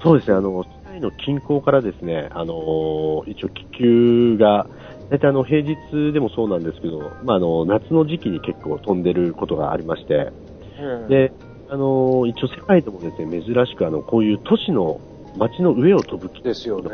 [0.01, 4.69] そうですね、あの、市内の近郊からですね、あの、一応気球が、
[5.09, 5.75] 大体あの、平日
[6.13, 10.31] でもそうなんですけど、まあ、あの、夏の時期に結構飛んでることがありまして、
[10.79, 11.33] うん、で、
[11.69, 14.99] あの、一応世界でもですね、珍しくあの、こういう都市の
[15.37, 16.89] 街の上を飛ぶ機ですよね。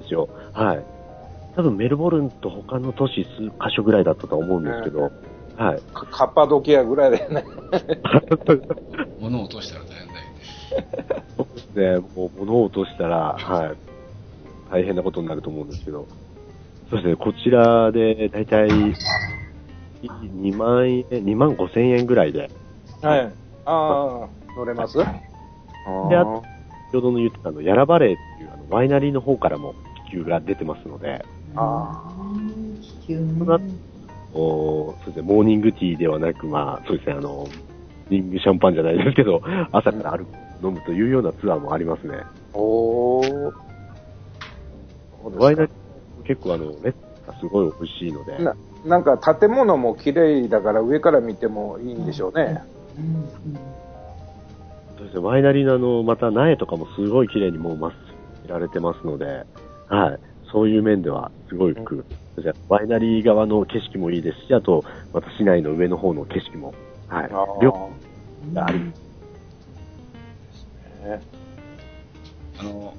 [0.00, 0.28] ですよ。
[0.52, 0.84] はい。
[1.56, 5.10] 多分メルボルンと他の都市数箇所ぐらいだったと思うんですけど、
[5.56, 5.80] はい。
[5.92, 7.44] かカッパドキアぐらいだよね。
[9.20, 11.24] 物を落としたら大変だよね。
[11.36, 13.76] そうですね、もう物を落としたら、はい。
[14.70, 16.06] 大変なことになると思うんですけど、
[16.88, 22.50] そうですね、こちらでだいたい2万円、2万5千円ぐらいで、
[23.02, 23.32] はい。
[23.70, 24.98] ああ、乗れます？
[24.98, 26.42] であと
[26.90, 29.74] 先ほどの言ってたあの、ヤラバレーっていうあのワイナリーの方からも
[30.06, 32.12] 気球が出てますので、あ
[32.82, 33.34] 気球ね
[34.34, 37.50] おそうですね、モーニングティーではなく、まあ、そうですね、あの、モー
[38.10, 39.40] ニングシャンパンじゃないですけど、
[39.72, 40.28] 朝から歩く、
[40.62, 42.18] 飲むというようなツアーもありますね。
[42.52, 43.52] おー。
[45.36, 46.94] ワイナリー結構あの、レッ
[47.26, 48.54] がすごい美味しいので、な
[48.84, 52.62] なんか建物も綺麗だから上から見てもいいんでしょうね。
[52.74, 52.79] うん
[54.98, 59.46] そうですね、ワイナリーのあの、また苗とかもすごい綺麗にもうまっすられてますので、
[59.88, 60.20] はい。
[60.52, 66.74] そういう面ではすごく、そうですねワイナリー側の景色もいいですし、あと、また市内の上の方の景色も、
[67.08, 67.30] はい。
[67.62, 67.90] 両方
[68.54, 68.78] があり
[71.00, 71.20] ね
[72.58, 72.94] あの、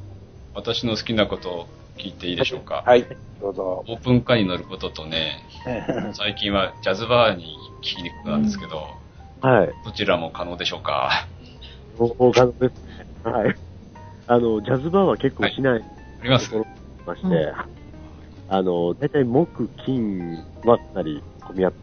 [0.53, 2.83] 私の好きなことを聞いていいでしょうか？
[2.85, 3.05] はい、
[3.39, 3.83] どうぞ。
[3.87, 5.43] オープンカーに乗ることとね、
[6.13, 8.87] 最近はジャズバーに聞きに行くことなんですけど、
[9.41, 9.69] はい。
[9.85, 11.27] どちらも可能でしょうか？
[11.97, 13.07] 大可能ですね。
[13.23, 13.55] はい。
[14.27, 15.83] あの、ジャズバーは結構市内
[16.21, 17.53] ありますところにいまして、
[18.47, 21.77] あの、大体木、金はかなり混み合って、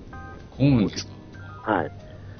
[0.56, 1.90] 混むんですかはい。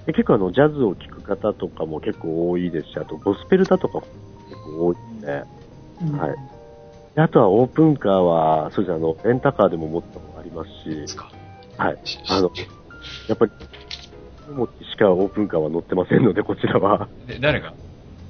[0.07, 4.07] で結構あの、ジャズを聴く方とかも結構多いですし、あとゴスペルだとかも
[4.49, 5.45] 結構多いんで、
[6.03, 6.37] うんはい。
[7.15, 11.31] であとはオープンカーは、そうですね、あの、レンタカーでも持ったことありますし、ですか
[11.77, 11.99] はい。
[12.29, 12.51] あの、
[13.29, 13.53] やっぱり、
[14.53, 17.09] 持ちしかオープンカーは乗ってませんので、こちらは。
[17.27, 17.73] で、誰が？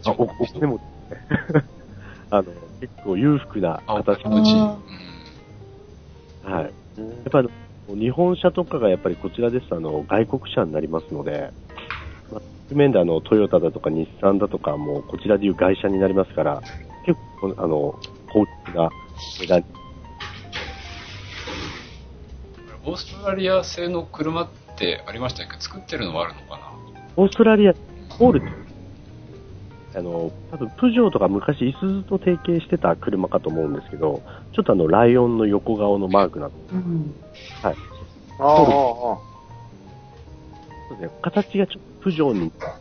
[0.06, 0.80] あ、お、お金持ち。
[2.30, 2.44] あの、
[2.80, 4.52] 結構裕福な形金持ち。
[4.54, 4.78] あ
[6.46, 6.64] うんはい。
[6.64, 6.72] やっ
[7.30, 7.48] ぱり
[7.88, 11.52] 日本車とかがやっぱりこちらですと、あの、外国車になりますので、
[12.30, 12.40] まあ、
[12.74, 16.62] 面であの、トヨタだとか日産だとかも、こちらでいう外車になりますから、
[17.06, 17.98] 結構、あの、
[18.32, 18.90] 高級な
[19.40, 19.64] 値段
[22.84, 24.48] オーストラリア製の車っ
[24.78, 25.60] ってありましたっけ？
[25.60, 26.72] 作ってるのもあるのかな？
[27.16, 27.72] オーストラリア、
[28.10, 28.42] ホール
[29.94, 34.22] あの、多分プジョーとか昔、イスズと提携してた車かと思うんですけど、
[34.54, 37.14] ちょっとあの、ライオンの横顔のマークなうん。
[37.62, 37.74] はい。
[38.38, 38.58] ああ、あ
[40.88, 42.78] そうですね、形がちょっとプジョーに、あ、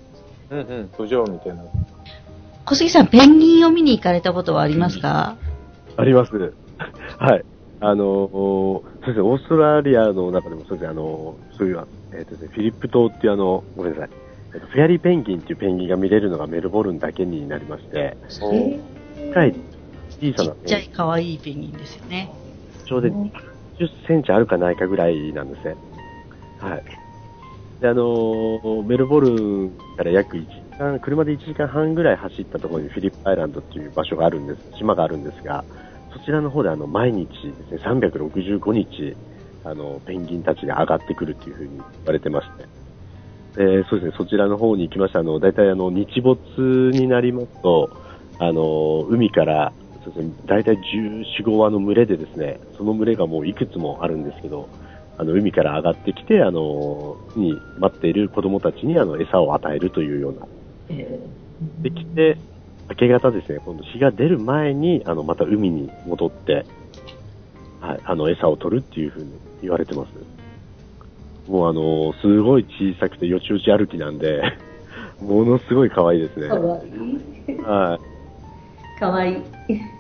[0.51, 1.63] うんうん、プジョーみたいな。
[2.65, 5.37] 小杉さん、ペンギンを見に行かれたことはありますか？
[5.95, 6.31] あります。
[7.17, 7.45] はい。
[7.79, 14.09] あの、そうですね、オーストラリアの中でもそうですね、あの、そういう、えっ、とね、フィリップ島っていうあの、ごめんなさい、
[14.55, 18.17] えっとフェアリーペンギンっていうペンギンが見れるのがメルボルンだけになりまして。
[18.21, 18.79] え
[19.31, 19.55] 深い
[20.21, 22.31] 小さなちっちゃい可愛いペンギンですよね。
[22.85, 25.75] ちょうど10センチあるかないかぐらいなんですね。
[26.59, 26.83] はい。
[27.81, 35.63] で、あのーメルボルンから約1時間、車で1時間半ぐらい走ったところにフィリップアイランドっていう場所があるんです、島があるんですが、
[36.13, 37.33] そちらの方であの、毎日で
[37.69, 39.15] すね、365日、
[39.63, 42.63] あの、ペンギンたちが上がってくるっていうふうに言われてまして、
[43.57, 45.19] でそうですね、そちらの方に行きました。
[45.19, 46.39] あの、大体あの、日没
[46.93, 47.89] になりますと、
[48.39, 54.69] あの、海から、そうですね、大体14、15羽の群れでですね、その群れがもういくつもあるんですけど、
[55.17, 60.47] あの、海から上がってきて、あの、に待っている子供たちにあの、餌を与えるというような。
[60.89, 61.19] え
[61.81, 62.37] できて、
[62.89, 66.65] 明け方ですね、今度日が出る前に、あの、また海に戻って、
[67.81, 69.31] はい、あの、餌を取るっていうふうに
[69.61, 70.11] 言われてます。
[71.49, 74.41] もうあの、すごい小さくてよちよち歩きなんで、
[75.21, 76.47] ものすごい可愛いですね。
[76.47, 76.87] かわい
[77.51, 77.61] い。
[77.61, 77.99] は
[78.95, 78.99] い。
[78.99, 79.37] かわいい。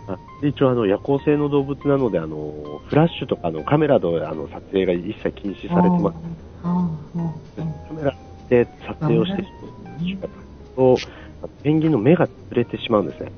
[0.07, 6.17] あで一応あの夜行性の動物なのであのフラッシュとかのカメラであの撮影が一切禁止されてます。
[6.63, 8.15] ああカメラ
[8.49, 9.47] で撮影をしてし
[10.21, 10.27] ま
[10.77, 10.97] うと
[11.63, 13.31] ペンギンの目が潰れてしまうんですね。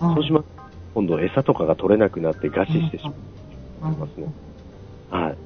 [0.00, 0.62] そうしますと
[0.94, 3.04] 今度餌とかが取れなくなって餓死してし
[3.80, 4.32] まいますね。
[5.10, 5.38] はい。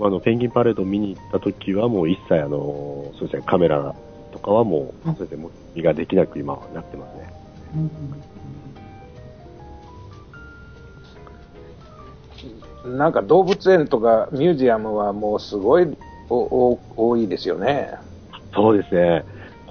[0.00, 3.94] あのペンギンパレードを見に行った時はもう一切あのそうですねカメラ
[4.32, 7.32] とかはもうそうでもう身ができなく今はなってますね。
[7.76, 7.90] うん
[12.84, 15.96] なんか動物園とかミュージアムはもうすごい
[16.28, 17.94] おお多いですよね。
[18.54, 19.24] そうですね。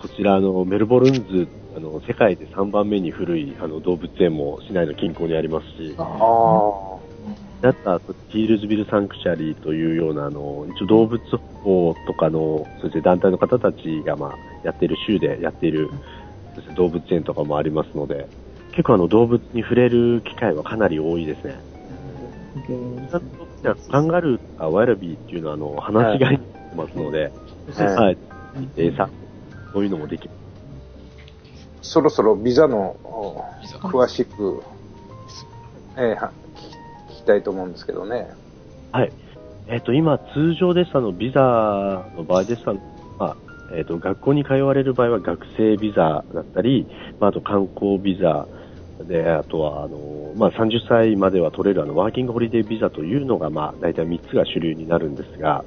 [0.03, 7.03] こちら、あの、メルボルンズー、あの、世界で3番目に古い、あの、動物園も市内の近郊にありますし、ああ。
[7.61, 11.21] だったら、ヒールズビルサンクチュアリーというような、あの、一応動物
[11.63, 14.35] 保護とかの、そして団体の方たちが、まあ、
[14.65, 15.89] やっている州でやっている、
[16.55, 18.27] そして動物園とかもありますので、
[18.71, 21.61] 結構あの、動物に触れる機会はかなり多いですね。
[23.89, 27.31] カンガルーとかワイラビーっていうのは、あの、話し飼いになってますので、
[27.73, 28.17] はいはい。
[28.77, 29.09] 餌、
[29.73, 30.29] そういうのもできる。
[31.81, 32.95] そろそろビザの
[33.81, 34.63] 詳しく、
[35.97, 38.29] ええは聞き聞きたいと思うんですけどね。
[38.91, 39.11] はい。
[39.67, 42.79] えっ、と、今、通常です、あの、ビザの場合です、あの
[43.17, 43.37] まあ、
[43.75, 46.87] えっ、と、学校に通われる場合は学生ビザだったり、
[47.19, 48.47] まあ、あと観光ビザ
[49.03, 55.63] で、あとは、あの、まあ、30歳までは取れる、あの、ワーキングホリデービザというのが、まあ、大体3つが主流になるんですが、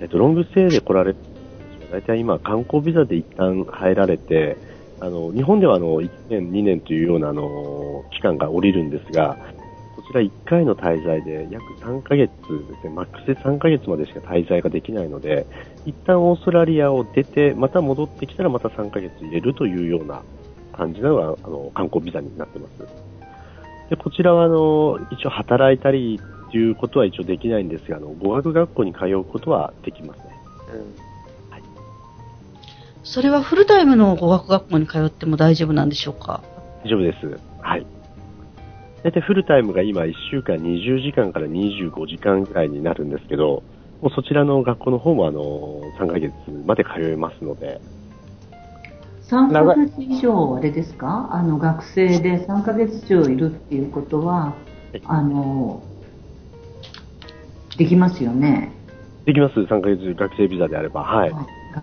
[0.00, 1.14] えっ、と、ロングステイで来られ
[1.94, 4.56] 大体今、観光ビザで一旦入られて、
[4.98, 9.38] あの、日本ではあの、1年、2年というような、あの、期間が降りるんですが、
[9.94, 12.30] こちら1回の滞在で約3ヶ月
[12.68, 15.46] ですね、マックスで3ヶ月までしか滞在ができないので、
[15.86, 20.22] 一旦オーストラリアを出て、また戻ってきたらまた3ヶ月入れるというような
[20.72, 22.78] 感じなのが、あの、観光ビザになってます。
[23.88, 26.18] で、こちらはあの、一応働いたり
[26.48, 30.34] っていうことは一応できないんですが、あの、語学学校に通うことはできますね。
[33.04, 36.42] それはフルタイムの語学学校に通っても大丈夫なんでしょうか？
[36.84, 37.40] 大丈夫です。
[37.60, 37.86] はい。
[39.02, 43.62] 大体フルタイムが今1週間20時間から25時間ぐらいになるんですけど、
[44.00, 46.32] もうそちらの学校の方もあの、3ヶ月
[46.66, 47.80] まで通えますので、
[49.28, 51.28] 3ヶ月以上あれですか？
[51.32, 54.54] あの学生で3ヶ月以上いるっていうことは、
[55.04, 55.82] あの、
[57.76, 58.72] できますよね。
[59.26, 59.54] できます。
[59.60, 61.02] 3ヶ月学生ビザであれば。
[61.02, 61.32] はい。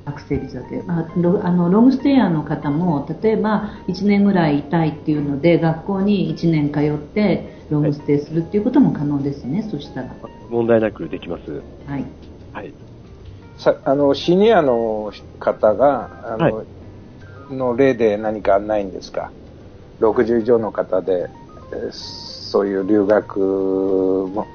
[0.05, 10.15] 学生ビザで、まあ、ロあのロングステイヤーの方も例えば1年ぐらいいたいっていうので学校に1年通ってロングステイするっていうことも可能ですね、そしたら。
[10.49, 11.61] 問題なくできます。
[11.87, 12.05] はい。
[12.51, 12.73] はい。
[13.57, 16.65] さあのシニアの方があの、
[17.49, 19.31] の例で何かないんですか
[19.99, 21.29] ？60以上の方で
[21.71, 24.45] えーそういう留学も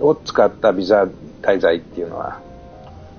[0.00, 1.06] を使ったビザ
[1.40, 2.40] 滞在っていうのは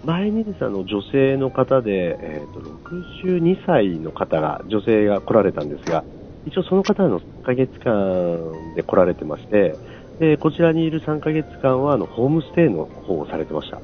[0.03, 6.05] 前にですあの、女性の方で、えっ、と、62歳の方が、女性が来られたんですが、
[6.45, 9.75] 一応その方の3ヶ月間で来られてまして、
[10.19, 13.81] で、こちらにいる3ヶ月間は、あの、ホームステイの方をされてました。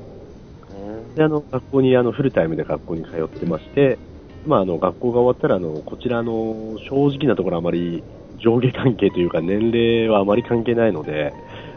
[1.16, 3.97] で、あの、学校に、あの、フルタイムで学校に通ってまして、
[4.45, 8.03] まあ、あの、学校が終わったら、あの、こちらの、正直なところあまり
[8.38, 11.34] 上下関係というか、年齢はあまり関係ないので、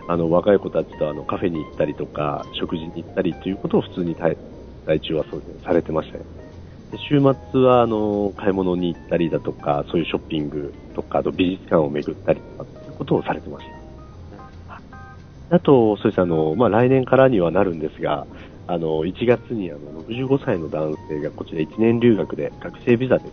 [0.09, 4.37] あの、若い子たちと、あの、カフェに行ったりとか、食事に行ったりということを普通に在
[4.87, 6.25] 在中はそうされてましたね。
[6.91, 7.21] で週
[7.53, 13.79] 末は、あの、買い物に行ったりだとか、そういうショッピングとか、あと美術館を巡ったりとか、ということをされてました。
[15.51, 18.27] あと、そうです、あの、まあ、来年からにはなるんですが、
[18.67, 23.25] あの、1月にあの、65歳の男性がこちら1年留学で学生ビザで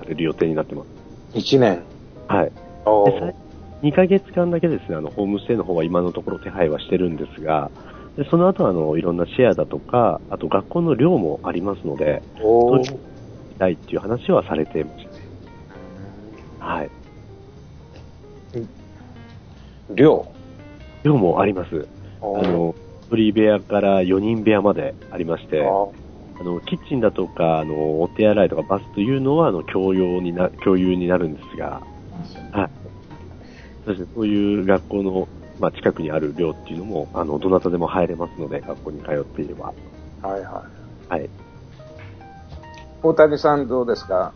[0.00, 0.84] される予定になってま
[1.32, 1.38] す。
[1.38, 1.82] 1年。
[2.26, 2.52] はい。
[2.84, 3.45] おで、
[3.82, 7.70] 2ヶ月間だけですね、あの、ホームステイの方は今のところ手配はしてるんですが、
[8.16, 12.78] でその後あの、いろんなシェアだとか、あと学校の寮もありますので、お
[13.58, 15.18] たいっていう話はされてましたね。
[16.58, 16.90] はい。
[19.94, 20.26] 寮？
[21.04, 21.86] 寮もあります。
[22.20, 22.74] おあの、
[23.10, 25.68] 一人部屋から4人部屋までありまして、あ
[26.40, 31.82] あの、キッチンだとか、あの、お手洗いとかバスというのは、あの、共用にな、共有になるんですが、
[32.52, 32.85] はい。
[33.86, 35.28] そして、そういう学校の、
[35.58, 39.72] まあ、近くにある寮っていうのも、あの、どなたでも入れますので、学校に通っていれば。
[40.22, 40.64] はいは
[41.08, 41.12] い。
[41.12, 41.30] はい。
[43.02, 44.32] 大谷さんどうですか？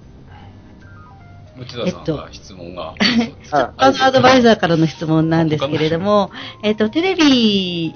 [1.59, 2.94] 内田さんが質問が。
[3.51, 6.30] あアアドバイザーからの質問なんですけれども、
[6.62, 7.94] えっと、テレビ、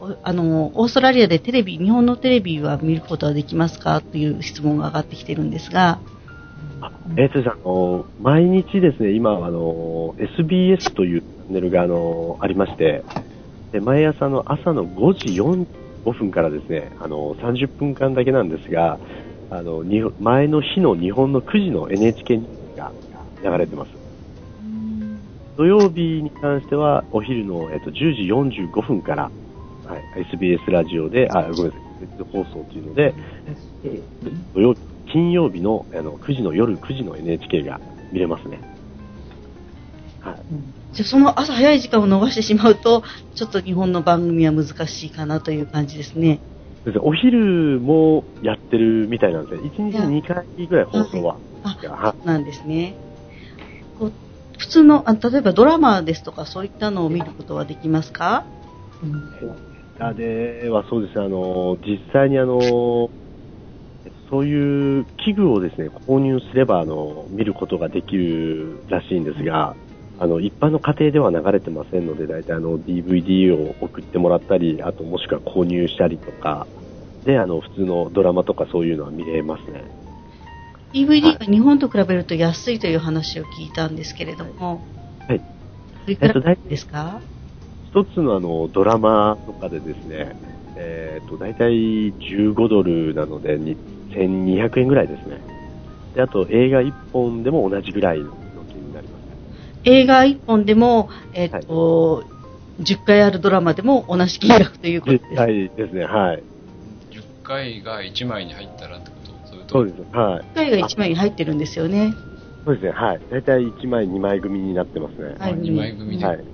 [0.00, 4.00] おあの、オーストラリアでテレビ、日本のテレビは見ることはできますか？
[4.02, 5.98] という質問が上がってきてるんですが、
[6.80, 13.04] あえーとですねあの、毎日ですね、今、あの、SBS というチャンネルが、あの、ありまして、
[13.72, 18.98] で、毎朝の朝の5時45分からですね、あの、30分間だけなんですが、
[19.50, 22.92] あの、に前の日の日本の9時の NHK ニュースが
[23.50, 23.90] 流れてます。
[25.56, 28.22] 土曜日に関しては、お昼の、えっと、10時
[28.62, 29.24] 45分から、
[29.84, 33.14] はい、SBS ラジオで、あ、ごめんなさい、別放送というので、
[33.84, 34.02] えー
[34.54, 34.80] 土曜日、
[35.12, 37.80] 金曜日のあの9時の夜9時の NHK が
[38.12, 38.60] 見れますね。
[40.20, 40.36] はい。
[40.92, 43.02] じゃあその朝早い時間を逃してしまうと、
[43.34, 46.40] ちょっと日本の番組は難しいかなという感じですね。
[46.84, 49.70] そうですねお昼もやってるみたいなんですね。
[49.76, 51.36] 1日2回ぐらい放送は。
[51.62, 52.94] あ、はなんですね。
[53.98, 54.12] こう
[54.58, 58.44] 普通のあ、例えばドラマですとかそういったのを見ることはできますか？
[60.02, 63.10] あではそうですね、あの、実際にあの、
[64.30, 69.74] そういう器具をですね、購入すれば、あの、見ることができるらしいんですが、
[70.20, 76.68] あの、一般の家庭では流れてませんので、大体あの、DVD を送ってもらったり、あともしくは購入したりとか、
[77.24, 79.82] で、あの、普通のドラマとかそういうのは見れますね。
[80.94, 84.84] DVD が日本と比べると安いという話を聞いたんですけれども、
[85.28, 85.40] はい。
[86.06, 86.34] いくら
[86.68, 87.20] ですか？
[87.92, 90.36] 一つのあの、ドラマとかでですね、
[90.76, 93.76] えっ、と、大体15ドルなので、に
[94.10, 95.40] 1200円ぐらいですね。
[96.14, 98.32] で、あと映画1本でも同じぐらいの
[98.68, 99.20] 金になります。
[99.84, 102.24] 映画1本でも、えっ、と、
[102.80, 105.34] 10回あるドラマでも同じ金額ということです。
[105.34, 106.42] はいですね、はい。
[107.10, 109.48] 10回が1枚に入ったらってこと？
[109.48, 110.44] それとそうです、はい。
[110.52, 112.14] 10回が1枚に入ってるんですよね。
[112.64, 113.20] そうですね、はい。
[113.30, 115.36] 大体1枚、2枚組になってますね。
[115.38, 116.26] はい2枚組で？
[116.26, 116.44] はい。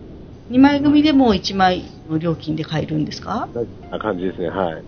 [0.51, 3.49] 2枚組でも1枚の料金で買えるんですか？
[3.91, 4.85] な感じですね、はい。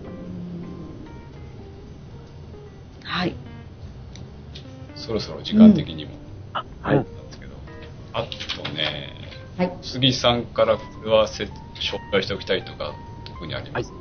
[3.09, 3.35] はい。
[4.95, 6.11] そろそろ時間的にも。
[6.53, 6.95] はい。
[6.95, 7.55] なんですけど。
[8.13, 9.09] あとね、
[9.57, 9.73] はい。
[9.81, 11.49] 杉さんからこれはせ紹
[12.11, 12.93] 介しておきたいとか、
[13.25, 13.91] 特にあります、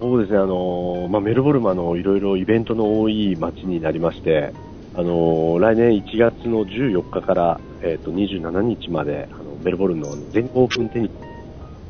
[0.00, 4.52] そうですね、あのまあ、メルボルンもあのいろいろイベントの多い街になりまして、
[4.96, 11.12] あの来年1月の14日から、えー、と27日まであのメルボルンの全豪オープンテニス、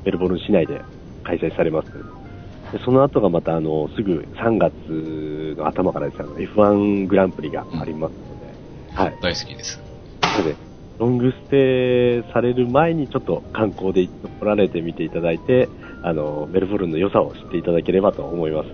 [0.05, 0.83] メルボルン市内で
[1.25, 2.19] 開催されます。
[2.73, 9.19] でその後がまたあのすぐ3月の頭からですね、あの F1 グランプリがありますので、はい。
[9.23, 9.81] 大好きです。
[10.23, 10.57] なので、
[10.99, 15.69] ロングステイされる前にちょっと観光で来られてみていただいて、
[16.03, 18.69] あの、メルボルンの良さを知っていただければと思います。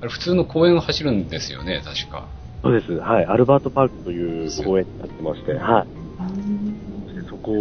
[0.00, 2.28] あれ普通の公園を走るんですよね、確か。
[2.62, 2.92] そうです。
[2.92, 3.24] はい。
[3.26, 5.86] アルバートパークという公園になってまして、はい。
[7.30, 7.52] そこ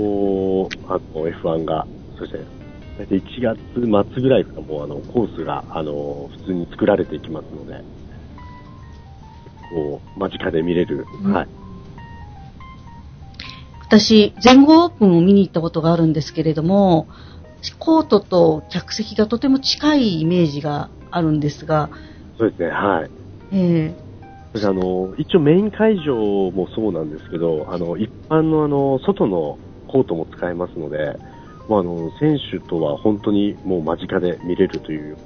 [0.61, 1.87] を、あの、F1 が、
[2.17, 2.39] そして、
[2.97, 3.59] 大体1月
[4.13, 7.83] 末ぐらいからもう、あの、コースが、あの、普通に作られていきますので、
[9.73, 11.47] こう、間近で見れる、はい。
[13.87, 17.07] 私、全豪オープンを見に行ったことがあるんですけれども、
[17.79, 21.91] コートと客席がとても近いイメージがあるんですが、
[22.37, 23.09] そうですね、はい。
[23.51, 23.95] え
[24.53, 26.15] そしてあの、一応メイン会場
[26.51, 31.17] もそうなんですけど、あの、一般のあの、外のコートも使えますので、
[31.67, 35.17] もうあの、選手とは本当にもう間近で見れるという、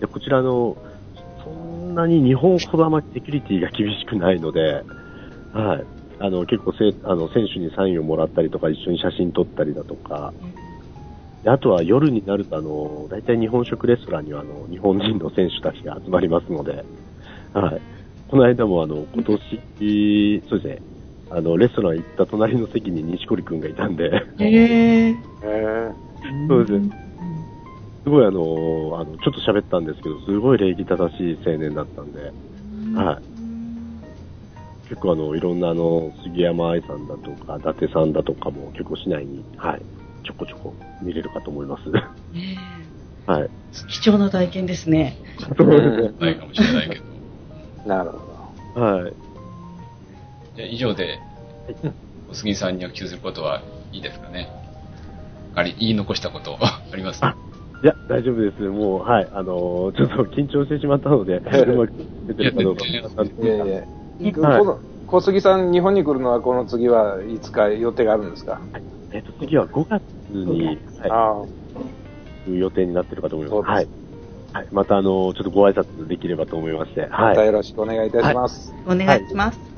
[0.00, 0.76] でこちらの、
[1.44, 4.84] そんなに日本ほどあまりセキュリティが厳しくないので、
[5.52, 5.86] はい。
[6.20, 10.34] あの、結構せあの選手にサインをもらったりとか、一緒に写真撮ったりだとか、
[11.46, 16.84] あとは夜になると、あの、大体日本食レストランには、あの、日本人の選手たちが集まりますので、
[17.52, 17.80] はい。
[18.28, 20.82] この間も、あの、今年、そうですね、
[21.30, 24.04] あの、レストラン行った隣の席に西堀くんがいたんで、
[24.38, 25.10] へえ。
[25.10, 25.92] へえ。
[26.48, 26.90] そうですね。
[28.04, 32.32] すごいあの、あの、ちょっと喋ったんですけど、すごい礼儀正しい青年だったんで、
[32.94, 33.38] はい。
[34.88, 39.82] 結構あの、いろんなあの、杉山愛さんだとか、伊達さんだとかも結構市内に、はい、
[40.24, 41.90] ちょこちょこ見れるかと思います。
[41.90, 42.02] ね
[43.26, 43.42] はい。
[43.42, 43.48] え
[43.90, 45.18] 貴重な体験ですね。
[45.58, 47.04] そうですないかもしれないけど。
[47.84, 48.18] なるほ
[48.80, 48.86] ど。
[48.86, 49.02] ね。
[49.02, 49.14] はい。
[50.58, 51.20] じゃあ以上で、
[52.30, 53.62] 小杉さんにお聞きすることは
[53.92, 54.48] いいですかね。
[55.54, 57.24] あり、言い残したこと あります？
[57.24, 57.36] あ
[57.84, 58.60] いや、大丈夫です。
[58.62, 59.28] もう、はい。
[59.32, 61.42] あのーちょっと緊張してしまったので、 う
[61.76, 61.92] まく
[62.26, 63.64] 出てるかどうかいやわかんないいやいや。
[63.66, 68.60] はいこの小杉さん、日本に来るのはこの次はいつか予定があるんですか？
[69.12, 70.02] えっと、次は5月
[70.32, 70.76] に、
[71.08, 71.46] は
[72.48, 73.68] い、予定になってるかと思います。
[73.70, 73.88] はい。
[74.54, 74.66] はい。
[74.72, 77.36] また、あのーちょっとご挨拶できればと思いまして、あ、はい。
[77.36, 78.74] またよろしくお願いいたします。
[78.86, 79.77] お願いします。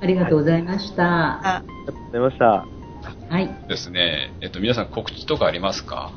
[0.00, 1.04] ありがとうございました。
[1.04, 2.44] あ、ありがとうございました。
[3.28, 3.50] はい。
[3.68, 4.32] ですね。
[4.40, 6.10] えっと、皆さん告知とかありますか？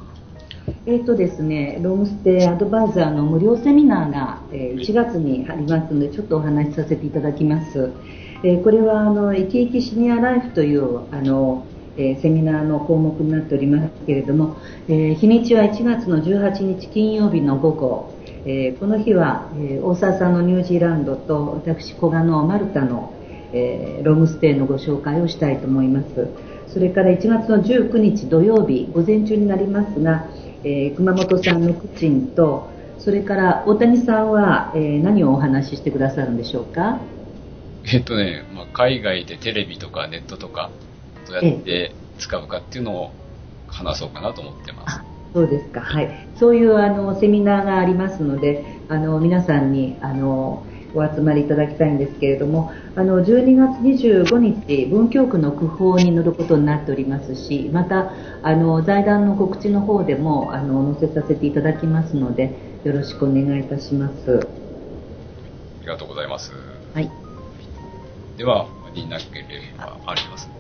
[0.88, 7.91] えっ、とですね、ロングステイアドバイザーの無料セミナーが、えー1月にありますので、ちょっとお話しさせていただきます。
[8.44, 11.65] えーこれはあの生き生きシニアライフというあの、
[11.98, 14.57] えーセミナーの項目になっておりますけれども、
[14.88, 18.14] えー日にちは1月の18日金曜日の午後、
[18.45, 23.14] えーこの日は、えー大沢さんのニュージーランドと私古賀のマルタの、
[23.53, 26.27] えーロングステイのご紹介をしたいと思います。
[26.67, 30.27] それから1月の19日土曜日、午前中になりますが、
[30.63, 32.69] えー熊本産のクチンと、
[32.99, 36.99] それから大谷さんは、えー何をお話ししてくださるんでしょうか？
[37.91, 40.72] えっとね、まあ、海外でテレビとかネットとか、
[41.27, 43.11] どうやって使うかっていうのを
[43.67, 45.01] 話そうかなと思ってます。
[45.34, 46.27] そうですか、はい。
[46.39, 50.65] そういうあのセミナーがありますので、あの皆さんにあの
[50.97, 64.47] お集まりいただきたいんですけれども、あの12月25日、文京区の区報に載ることになっておりますし、またあの財団の告知の方でもあの載せさせていただきますので、よろしくお願いいたします。
[65.81, 66.51] ありがとうございます。
[66.93, 67.09] はい。
[68.38, 69.45] では、他になけれ
[69.77, 70.55] ばあります。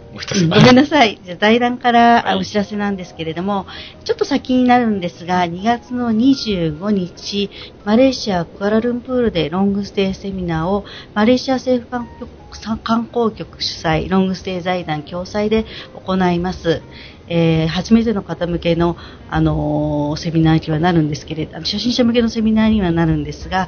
[0.49, 1.19] ごめんなさい。
[1.23, 3.65] じゃあ財団からお知らせなんですけれども、
[4.05, 7.49] ちょっと先になるんですが、2月の25日、
[7.83, 12.45] マレーシア・クアラルンプールでロングステイセミナーを、マレーシア政府観光局
[12.83, 16.81] 観光局主催、ロングステイ財団共催で行います。
[17.27, 18.95] えー初めての方向けの、
[19.29, 23.67] あのーセミナーにはなるんですけれど、あの初心者向けのセミナーにはなるんですが、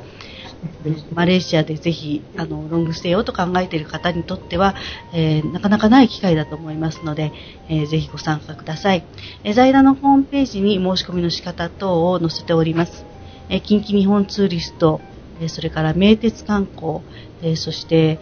[1.11, 4.75] マレーシアでぜひあのロングステイをと考えている方にとっては、
[5.13, 7.31] えーなかなかない機会だと思いますので、
[7.69, 9.05] えーぜひご参加ください。
[9.43, 13.05] えー財団のホームページに申し込みの仕方等を載せております。
[13.49, 15.01] えー近畿日本ツーリスト、
[15.41, 17.01] えーそれから名鉄観光、
[17.41, 18.19] えーそして、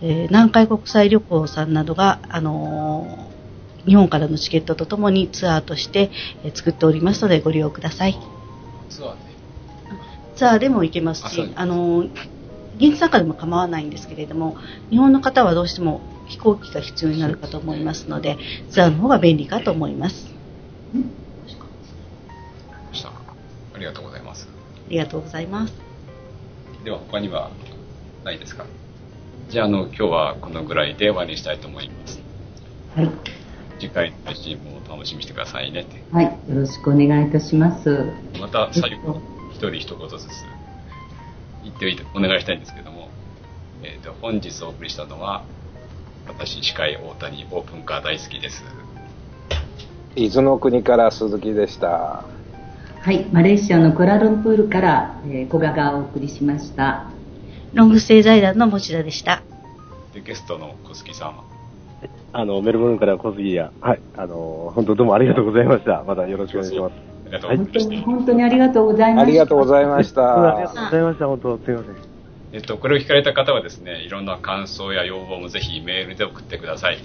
[0.00, 3.38] えー南海国際旅行さんなどが、あのー
[3.86, 6.10] 日本からのチケットとともにツアーとして、
[6.44, 8.18] え作っておりますのでご利用ください。
[8.90, 9.27] ツアー
[10.38, 10.40] で。
[10.40, 12.06] ツアーでも行けますし、あの、
[12.78, 14.56] 現地参加でも構わないんですけれども、
[14.90, 18.38] 日本の方はどうしても飛行機が必要になるかと思いますので、
[18.70, 20.32] ツアーの方が便利かと思います。
[22.92, 23.08] した？
[23.08, 23.12] あ
[23.78, 24.48] りがとうございます。
[24.86, 25.74] ありがとうございます。
[26.84, 27.50] では、他には
[28.24, 28.64] ないですか？
[29.50, 32.20] じゃあ、あの、今日はこのぐらいで終わりにしたいと思います。
[32.94, 33.10] はい。
[33.80, 35.86] 次回の配信も楽しみにしてくださいね。
[36.12, 36.24] はい。
[36.24, 38.12] よろしくお願いいたします。
[38.40, 40.28] また最後、一人一言ずつ
[41.64, 43.08] 言っておいてお願いしたいんですけども、
[43.82, 45.44] えー、と本日お送りしたのは、
[46.26, 48.62] 私、司会大谷オープンカー大好きです。
[50.14, 52.24] 伊豆の国から鈴木でした。
[53.00, 53.24] はい。
[53.32, 57.10] マレーシアのクアラルンプールから、えー、小賀がお送りしました。
[57.72, 59.42] ロングステイ財団の持田でした。
[60.12, 61.44] で、ゲストの小月さんは、
[62.32, 66.02] あの、メルボルンから小杉や、はい、あの、本当どうもありがとうございました。
[66.06, 67.17] またよろしくお願いします。
[67.30, 67.94] ありがとうござい本当ました。
[67.94, 69.22] に、本当にありがとうございました。
[69.22, 70.84] ありがとうございましありがとうた。
[70.84, 71.26] ございました。
[71.26, 71.96] 本当すいません。
[72.50, 76.98] えっと、これを聞かれた方はですね、いろんな感想や要望もぜひメールで送ってください。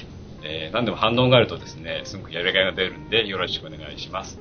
[0.45, 4.39] えー何でも反応があるとですね、すごくやりがいが出るんで、よろしくお願いします。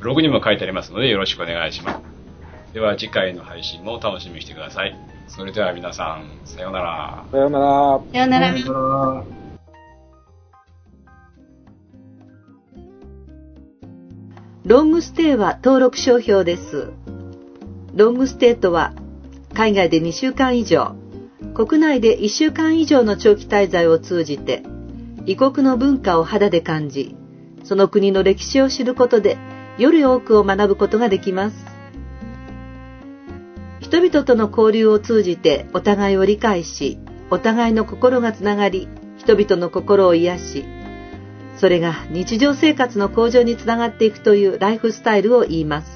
[0.00, 2.72] えーブログにも書いてありますので、よろしくお願いします。
[2.72, 4.96] では次回の配信も楽しみにしてください。
[5.28, 7.24] それでは皆さん、さようなら。
[7.30, 8.00] さようなら。
[8.12, 8.54] さようなら。
[14.64, 16.92] ロングステイは登録商標です。
[17.94, 18.92] ロングステイとは、
[19.52, 20.94] 海外で2週間以上、
[21.54, 24.62] 国内で1週間以上の長期滞在を通じて、
[25.26, 27.16] 異国の文化を肌で感じ、
[27.64, 29.36] その国の歴史を知ることで、
[29.80, 31.56] より多くを学ぶことができます。
[33.80, 36.98] 人々との交流を通じてお互いを理解し、
[37.30, 40.64] お互いの心がつながり、人々の心を癒し、
[41.56, 45.88] それが日常生活の向上につながっていくというライフスタイルを言います。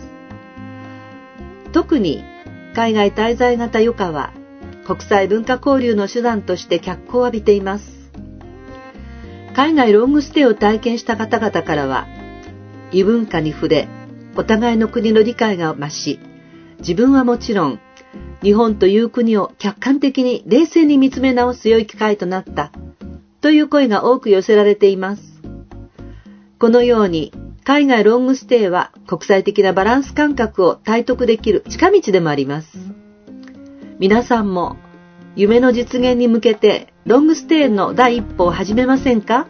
[1.73, 2.25] 特に
[2.75, 4.33] 海外滞在型余暇は
[4.87, 7.85] 国際文化交流の手段として脚光を浴びています。
[9.55, 12.09] 海外ロングステイを体験した方々からは
[12.95, 13.89] 異文化に触れ、
[14.37, 16.21] お互いの国の理解が増し、
[16.79, 17.81] 自分はもちろん
[18.41, 22.71] 日本という国を客観的に冷静に見つめ直す良い機会となった
[23.41, 25.23] という声が多く寄せられています。
[26.61, 27.33] このように
[27.65, 32.69] 海外ロングステイは国際的なバランス感覚を体得できる近道でもあります。
[33.99, 34.77] 皆さんも
[35.35, 39.49] 夢の実現に向けてロングステイの第一歩を始めませんか？